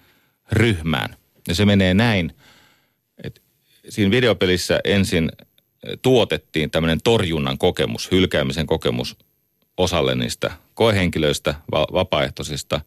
[0.52, 1.16] ryhmään.
[1.48, 2.32] Ja se menee näin,
[3.24, 3.40] että
[3.88, 5.32] siinä videopelissä ensin
[6.02, 9.16] tuotettiin tämmöinen torjunnan kokemus, hylkäämisen kokemus
[9.76, 12.80] osalle niistä koehenkilöistä, vapaaehtoisista.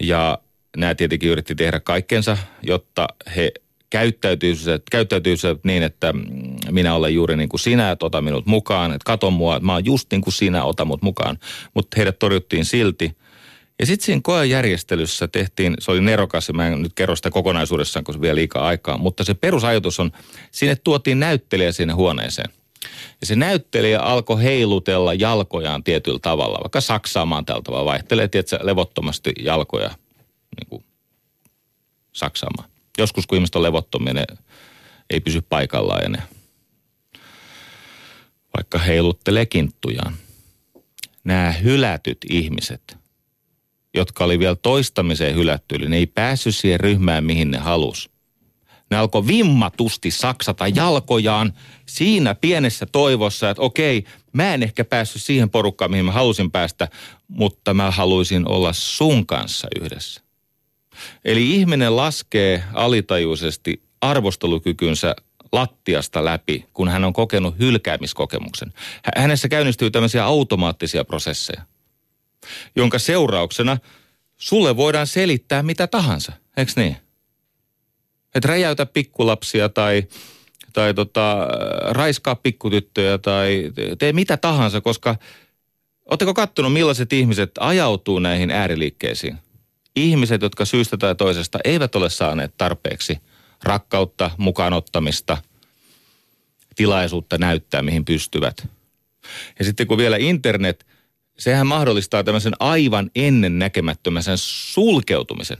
[0.00, 0.38] Ja
[0.76, 3.52] nämä tietenkin yritti tehdä kaikkensa, jotta he
[3.90, 6.22] käyttäytyisivät, käyttäytyisivät niin, että mm,
[6.70, 9.72] minä olen juuri niin kuin sinä, että ota minut mukaan, että kato mua, että mä
[9.72, 11.38] oon just niin kuin sinä, ota mut mukaan.
[11.74, 13.16] Mutta heidät torjuttiin silti.
[13.80, 18.04] Ja sitten siinä koejärjestelyssä tehtiin, se oli nerokas, ja mä en nyt kerro sitä kokonaisuudessaan,
[18.04, 20.12] koska se vielä liikaa aikaa, mutta se perusajatus on,
[20.50, 22.50] sinne tuotiin näyttelijä sinne huoneeseen.
[23.20, 29.32] Ja se näyttelijä alkoi heilutella jalkojaan tietyllä tavalla, vaikka saksaamaan tällä tavalla, vaihtelee tietysti levottomasti
[29.38, 29.88] jalkoja
[30.56, 30.84] niin kuin
[32.12, 32.68] saksaamaan.
[32.98, 34.24] Joskus kun ihmiset on levottomia, ne
[35.10, 36.22] ei pysy paikallaan ja ne
[38.56, 40.16] vaikka heiluttelee kinttujaan.
[41.24, 42.96] Nämä hylätyt ihmiset,
[43.96, 48.10] jotka oli vielä toistamiseen hylätty, eli ne ei päässyt siihen ryhmään, mihin ne halus.
[48.90, 51.52] Ne alkoi vimmatusti saksata jalkojaan
[51.86, 56.88] siinä pienessä toivossa, että okei, mä en ehkä päässyt siihen porukkaan, mihin mä halusin päästä,
[57.28, 60.20] mutta mä haluaisin olla sun kanssa yhdessä.
[61.24, 65.16] Eli ihminen laskee alitajuisesti arvostelukykynsä
[65.52, 68.72] lattiasta läpi, kun hän on kokenut hylkäämiskokemuksen.
[69.16, 71.62] Hänessä käynnistyy tämmöisiä automaattisia prosesseja,
[72.76, 73.78] jonka seurauksena
[74.36, 76.96] sulle voidaan selittää mitä tahansa, eikö niin?
[78.34, 80.02] Että räjäytä pikkulapsia tai,
[80.72, 81.48] tai tota,
[81.88, 85.16] raiskaa pikkutyttöjä tai tee mitä tahansa, koska
[86.10, 89.38] Oletteko kattonut, millaiset ihmiset ajautuu näihin ääriliikkeisiin?
[89.96, 93.18] ihmiset, jotka syystä tai toisesta eivät ole saaneet tarpeeksi
[93.62, 95.38] rakkautta, mukaanottamista,
[96.76, 98.68] tilaisuutta näyttää, mihin pystyvät.
[99.58, 100.86] Ja sitten kun vielä internet,
[101.38, 105.58] sehän mahdollistaa tämmöisen aivan ennen näkemättömän sulkeutumisen.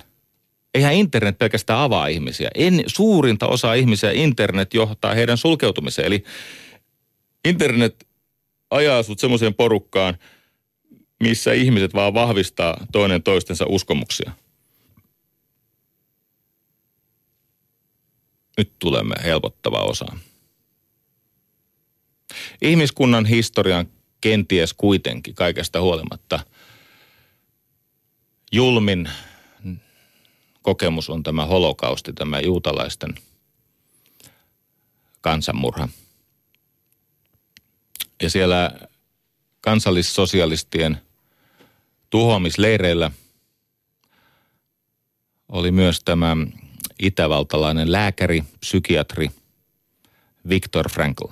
[0.74, 2.50] Eihän internet pelkästään avaa ihmisiä.
[2.54, 6.06] En, suurinta osaa ihmisiä internet johtaa heidän sulkeutumiseen.
[6.06, 6.24] Eli
[7.44, 8.06] internet
[8.70, 10.18] ajaa sut semmoiseen porukkaan–
[11.20, 14.32] missä ihmiset vaan vahvistaa toinen toistensa uskomuksia.
[18.58, 20.20] Nyt tulemme helpottavaa osaan.
[22.62, 23.88] Ihmiskunnan historian
[24.20, 26.40] kenties kuitenkin kaikesta huolimatta
[28.52, 29.10] julmin
[30.62, 33.14] kokemus on tämä holokausti, tämä juutalaisten
[35.20, 35.88] kansanmurha.
[38.22, 38.70] Ja siellä
[39.60, 41.00] kansallissosialistien
[42.10, 43.10] tuhoamisleireillä
[45.48, 46.36] oli myös tämä
[46.98, 49.30] itävaltalainen lääkäri, psykiatri
[50.48, 51.24] Viktor Frankl,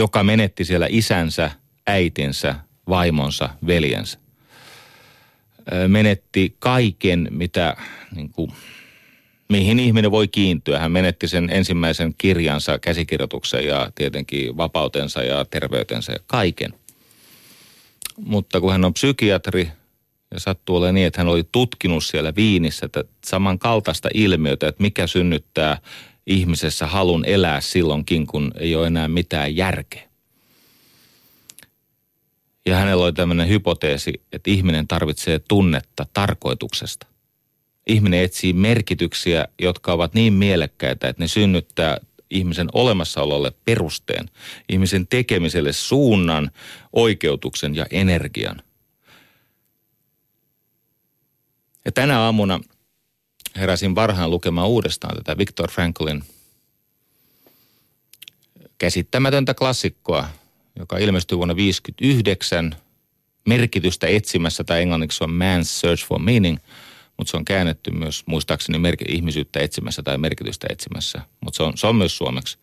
[0.00, 1.50] joka menetti siellä isänsä,
[1.86, 2.54] äitinsä,
[2.88, 4.18] vaimonsa, veljensä.
[5.88, 7.76] Menetti kaiken, mitä,
[8.14, 8.52] niin kuin,
[9.48, 10.78] mihin ihminen voi kiintyä.
[10.78, 16.74] Hän menetti sen ensimmäisen kirjansa, käsikirjoituksen ja tietenkin vapautensa ja terveytensä ja kaiken
[18.24, 19.70] mutta kun hän on psykiatri
[20.30, 25.06] ja sattuu olemaan niin, että hän oli tutkinut siellä Viinissä että samankaltaista ilmiötä, että mikä
[25.06, 25.78] synnyttää
[26.30, 30.02] ihmisessä halun elää silloinkin, kun ei ole enää mitään järkeä.
[32.66, 37.06] Ja hänellä oli tämmöinen hypoteesi, että ihminen tarvitsee tunnetta tarkoituksesta.
[37.86, 41.98] Ihminen etsii merkityksiä, jotka ovat niin mielekkäitä, että ne synnyttää
[42.30, 44.30] ihmisen olemassaololle perusteen,
[44.68, 46.50] ihmisen tekemiselle suunnan,
[46.92, 48.62] oikeutuksen ja energian.
[51.84, 52.60] Ja tänä aamuna
[53.56, 56.24] heräsin varhaan lukemaan uudestaan tätä Viktor Franklin
[58.78, 60.28] käsittämätöntä klassikkoa,
[60.78, 62.76] joka ilmestyi vuonna 1959
[63.48, 66.58] merkitystä etsimässä, tai englanniksi on Man's Search for Meaning,
[67.16, 71.72] mutta se on käännetty myös muistaakseni merk- ihmisyyttä etsimässä tai merkitystä etsimässä, mutta se on,
[71.76, 72.58] se on myös suomeksi.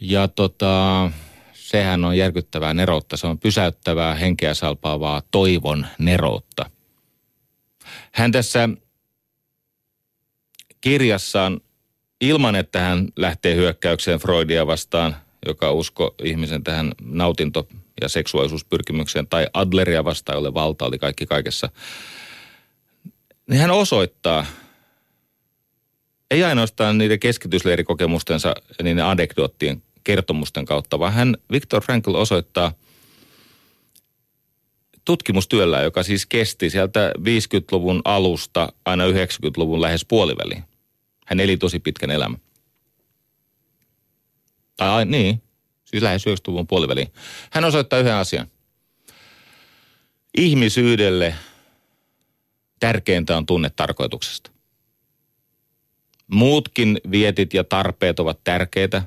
[0.00, 1.10] Ja tota,
[1.52, 6.70] sehän on järkyttävää neroutta, se on pysäyttävää, henkeä salpaavaa toivon neroutta.
[8.12, 8.68] Hän tässä
[10.82, 11.60] kirjassaan
[12.20, 15.16] ilman, että hän lähtee hyökkäykseen Freudia vastaan,
[15.46, 17.68] joka usko ihmisen tähän nautinto-
[18.00, 21.68] ja seksuaalisuuspyrkimykseen, tai Adleria vastaan, jolle valta oli kaikki kaikessa,
[23.50, 24.46] niin hän osoittaa,
[26.30, 32.72] ei ainoastaan niiden keskitysleirikokemustensa niiden anekdoottien kertomusten kautta, vaan hän, Viktor Frankl osoittaa
[35.04, 40.64] tutkimustyöllä, joka siis kesti sieltä 50-luvun alusta aina 90-luvun lähes puoliväliin.
[41.32, 42.40] Hän eli tosi pitkän elämän.
[44.76, 45.42] Tai niin,
[45.84, 47.12] siis lähes 90-luvun puoliväliin.
[47.50, 48.46] Hän osoittaa yhden asian.
[50.36, 51.34] Ihmisyydelle
[52.80, 54.50] tärkeintä on tunne tarkoituksesta.
[56.26, 59.02] Muutkin vietit ja tarpeet ovat tärkeitä.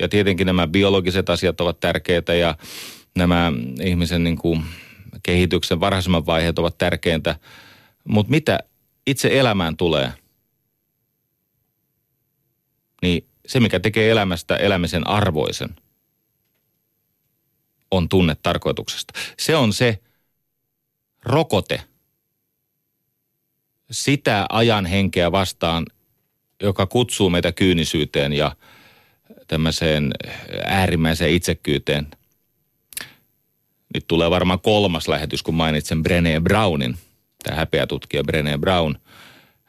[0.00, 2.56] Ja tietenkin nämä biologiset asiat ovat tärkeitä ja
[3.16, 3.52] nämä
[3.82, 4.64] ihmisen niin kuin
[5.22, 7.36] kehityksen varhaisemman vaiheet ovat tärkeintä.
[8.08, 8.58] Mutta mitä
[9.06, 10.12] itse elämään tulee–
[13.02, 15.76] niin se, mikä tekee elämästä elämisen arvoisen,
[17.90, 19.12] on tunne tarkoituksesta.
[19.38, 19.98] Se on se
[21.24, 21.82] rokote
[23.90, 25.86] sitä ajan henkeä vastaan,
[26.62, 28.56] joka kutsuu meitä kyynisyyteen ja
[29.48, 30.12] tämmöiseen
[30.66, 32.06] äärimmäiseen itsekyyteen.
[33.94, 36.98] Nyt tulee varmaan kolmas lähetys, kun mainitsen Brené Brownin,
[37.42, 38.98] tämä häpeätutkija Brené Brown–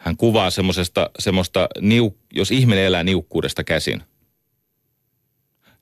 [0.03, 4.03] hän kuvaa semmoisesta, semmoista, niuk, jos ihminen elää niukkuudesta käsin,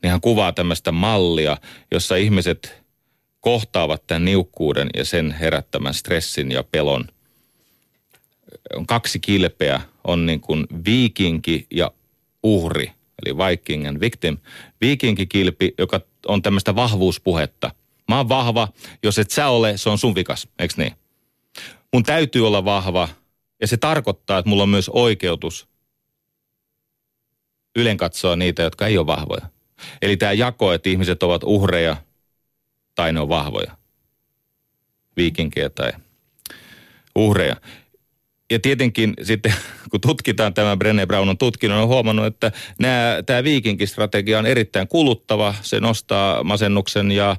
[0.04, 1.58] niin hän kuvaa tämmöistä mallia,
[1.92, 2.82] jossa ihmiset
[3.40, 7.08] kohtaavat tämän niukkuuden ja sen herättämän stressin ja pelon.
[8.76, 11.92] On kaksi kilpeä, on niin kuin viikinki ja
[12.44, 12.92] uhri,
[13.26, 14.38] eli Viking and victim.
[14.82, 17.72] Viikinkikilpi, joka on tämmöistä vahvuuspuhetta.
[18.08, 18.68] Mä oon vahva,
[19.04, 20.94] jos et sä ole, se on sun vikas, eikö niin?
[21.94, 23.10] Mun täytyy olla vahva,
[23.62, 25.68] ja se tarkoittaa, että mulla on myös oikeutus
[27.76, 29.50] ylen katsoa niitä, jotka ei ole vahvoja.
[30.02, 31.98] Eli tämä jako, että ihmiset ovat uhreja
[32.96, 33.78] tai ne on vahvoja.
[35.18, 35.92] Viikinkiä tai
[37.16, 37.56] uhreja.
[38.52, 39.54] Ja tietenkin sitten,
[39.92, 44.88] kun tutkitaan tämä Brené Brown on tutkinut, on huomannut, että nämä, tämä viikinkistrategia on erittäin
[44.88, 45.56] kuluttava.
[45.62, 47.32] Se nostaa masennuksen ja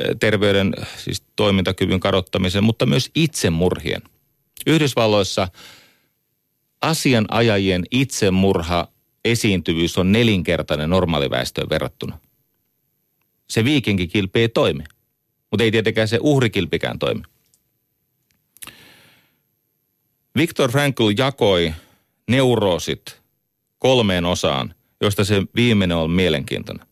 [0.00, 4.02] eh, terveyden, siis toimintakyvyn kadottamisen, mutta myös itsemurhien–
[4.66, 5.48] Yhdysvalloissa
[6.80, 8.88] asianajajien itsemurha
[9.24, 12.18] esiintyvyys on nelinkertainen normaaliväestöön verrattuna.
[13.50, 14.84] Se viikinkikilpi ei toimi,
[15.50, 17.22] mutta ei tietenkään se uhrikilpikään toimi.
[20.36, 21.74] Viktor Frankl jakoi
[22.28, 23.20] neuroosit
[23.78, 26.86] kolmeen osaan, joista se viimeinen on mielenkiintoinen.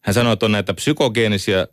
[0.00, 1.66] Hän sanoi, että on näitä psykogeenisia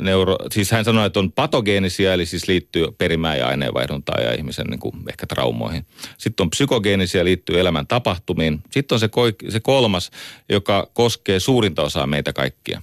[0.00, 4.66] neuro, siis hän sanoi, että on patogeenisia, eli siis liittyy perimään ja aineenvaihduntaan ja ihmisen
[4.66, 5.86] niin kuin ehkä traumoihin.
[6.18, 8.60] Sitten on psykogeenisia, liittyy elämän tapahtumiin.
[8.70, 9.08] Sitten on se,
[9.48, 10.10] se kolmas,
[10.48, 12.82] joka koskee suurinta osaa meitä kaikkia.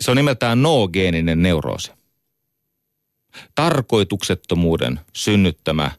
[0.00, 1.92] Se on nimeltään noogeeninen neuroosi.
[3.54, 5.90] Tarkoituksettomuuden synnyttämä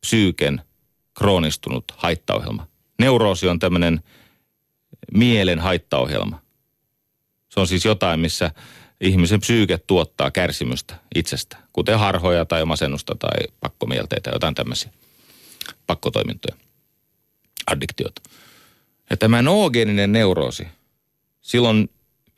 [0.00, 0.60] psyyken
[1.14, 2.66] kroonistunut haittaohjelma.
[2.98, 4.00] Neuroosi on tämmöinen
[5.14, 6.47] mielen haittaohjelma.
[7.48, 8.50] Se on siis jotain, missä
[9.00, 14.90] ihmisen psyyke tuottaa kärsimystä itsestä, kuten harhoja tai masennusta tai pakkomielteitä, jotain tämmöisiä
[15.86, 16.56] pakkotoimintoja,
[17.66, 18.22] addiktiota.
[19.10, 20.68] Ja tämä noogeeninen neuroosi,
[21.40, 21.90] silloin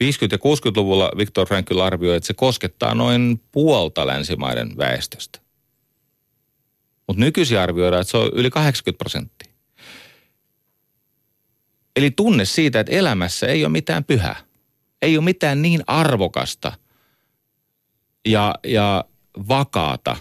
[0.04, 5.40] 50- ja 60-luvulla Viktor Frankl arvioi, että se koskettaa noin puolta länsimaiden väestöstä.
[7.06, 9.52] Mutta nykyisin arvioidaan, että se on yli 80 prosenttia.
[11.96, 14.49] Eli tunne siitä, että elämässä ei ole mitään pyhää
[15.02, 16.72] ei ole mitään niin arvokasta
[18.26, 19.04] ja, ja
[19.48, 20.16] vakaata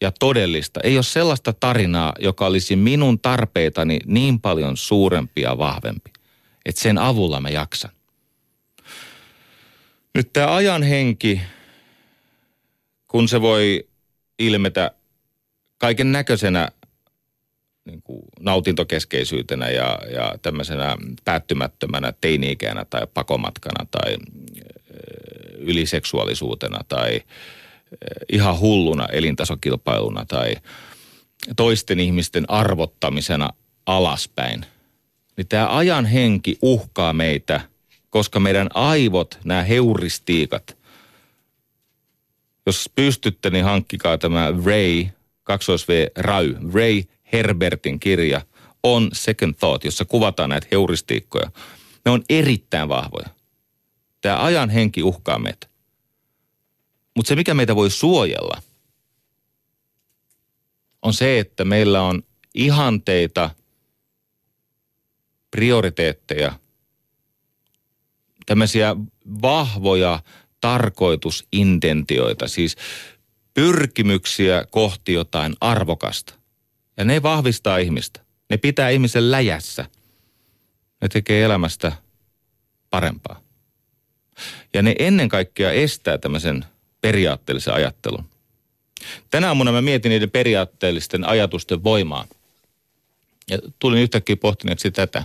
[0.00, 0.80] ja todellista.
[0.84, 6.12] Ei ole sellaista tarinaa, joka olisi minun tarpeitani niin paljon suurempi ja vahvempi,
[6.66, 7.90] että sen avulla mä jaksan.
[10.14, 11.40] Nyt tämä ajan henki,
[13.08, 13.88] kun se voi
[14.38, 14.90] ilmetä
[15.78, 16.68] kaiken näköisenä
[17.84, 24.16] niin kuin nautintokeskeisyytenä ja, ja tämmöisenä päättymättömänä teini-ikänä tai pakomatkana tai
[25.58, 27.20] yliseksuaalisuutena tai
[28.32, 30.56] ihan hulluna elintasokilpailuna tai
[31.56, 33.50] toisten ihmisten arvottamisena
[33.86, 34.66] alaspäin.
[35.36, 37.60] Niin tämä ajan henki uhkaa meitä,
[38.10, 40.76] koska meidän aivot, nämä heuristiikat,
[42.66, 45.06] jos pystytte, niin hankkikaa tämä Ray,
[45.42, 47.02] 2 V Ray, Ray
[47.32, 48.40] Herbertin kirja
[48.82, 51.50] on Second Thought, jossa kuvataan näitä heuristiikkoja.
[52.04, 53.28] Ne on erittäin vahvoja.
[54.20, 55.66] Tämä ajan henki uhkaa meitä.
[57.16, 58.62] Mutta se, mikä meitä voi suojella,
[61.02, 62.22] on se, että meillä on
[62.54, 63.50] ihanteita,
[65.50, 66.58] prioriteetteja,
[68.46, 68.96] tämmöisiä
[69.42, 70.22] vahvoja
[70.60, 72.76] tarkoitusintentioita, siis
[73.54, 76.41] pyrkimyksiä kohti jotain arvokasta.
[76.96, 78.20] Ja ne vahvistaa ihmistä.
[78.50, 79.86] Ne pitää ihmisen läjässä.
[81.00, 81.92] Ne tekee elämästä
[82.90, 83.40] parempaa.
[84.74, 86.64] Ja ne ennen kaikkea estää tämmöisen
[87.00, 88.24] periaatteellisen ajattelun.
[89.30, 92.26] Tänä aamuna mä mietin niiden periaatteellisten ajatusten voimaa.
[93.50, 95.24] Ja tulin yhtäkkiä pohtineeksi tätä.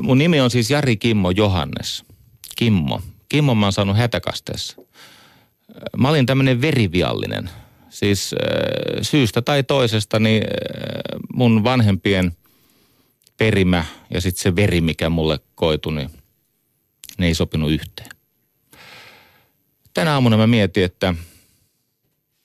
[0.00, 2.04] Mun nimi on siis Jari Kimmo Johannes.
[2.56, 3.02] Kimmo.
[3.28, 4.76] Kimmo mä oon saanut hätäkasteessa.
[5.96, 7.50] Mä olin tämmöinen veriviallinen.
[7.90, 8.34] Siis
[9.02, 10.42] syystä tai toisesta niin
[11.32, 12.36] mun vanhempien
[13.36, 16.10] perimä ja sitten se veri, mikä mulle koitui, niin
[17.18, 18.10] ne ei sopinut yhteen.
[19.94, 21.14] Tänä aamuna mä mietin, että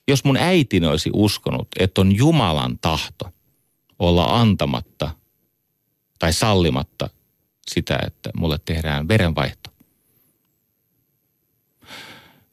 [0.08, 3.30] jos mun äitini olisi uskonut, että on Jumalan tahto
[3.98, 5.10] olla antamatta
[6.18, 7.10] tai sallimatta
[7.70, 9.70] sitä, että mulle tehdään verenvaihto,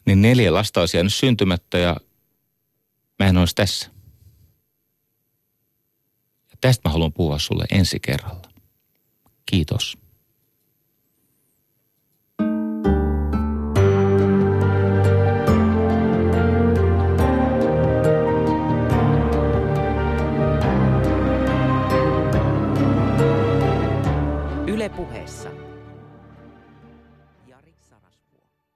[0.06, 1.98] niin neljä lasta olisi jäänyt syntymättä ja
[3.22, 3.90] mä en olisi tässä.
[6.52, 8.50] Ja tästä mä haluan puhua sulle ensi kerralla.
[9.46, 9.98] Kiitos.
[24.68, 25.51] Yle puheessa.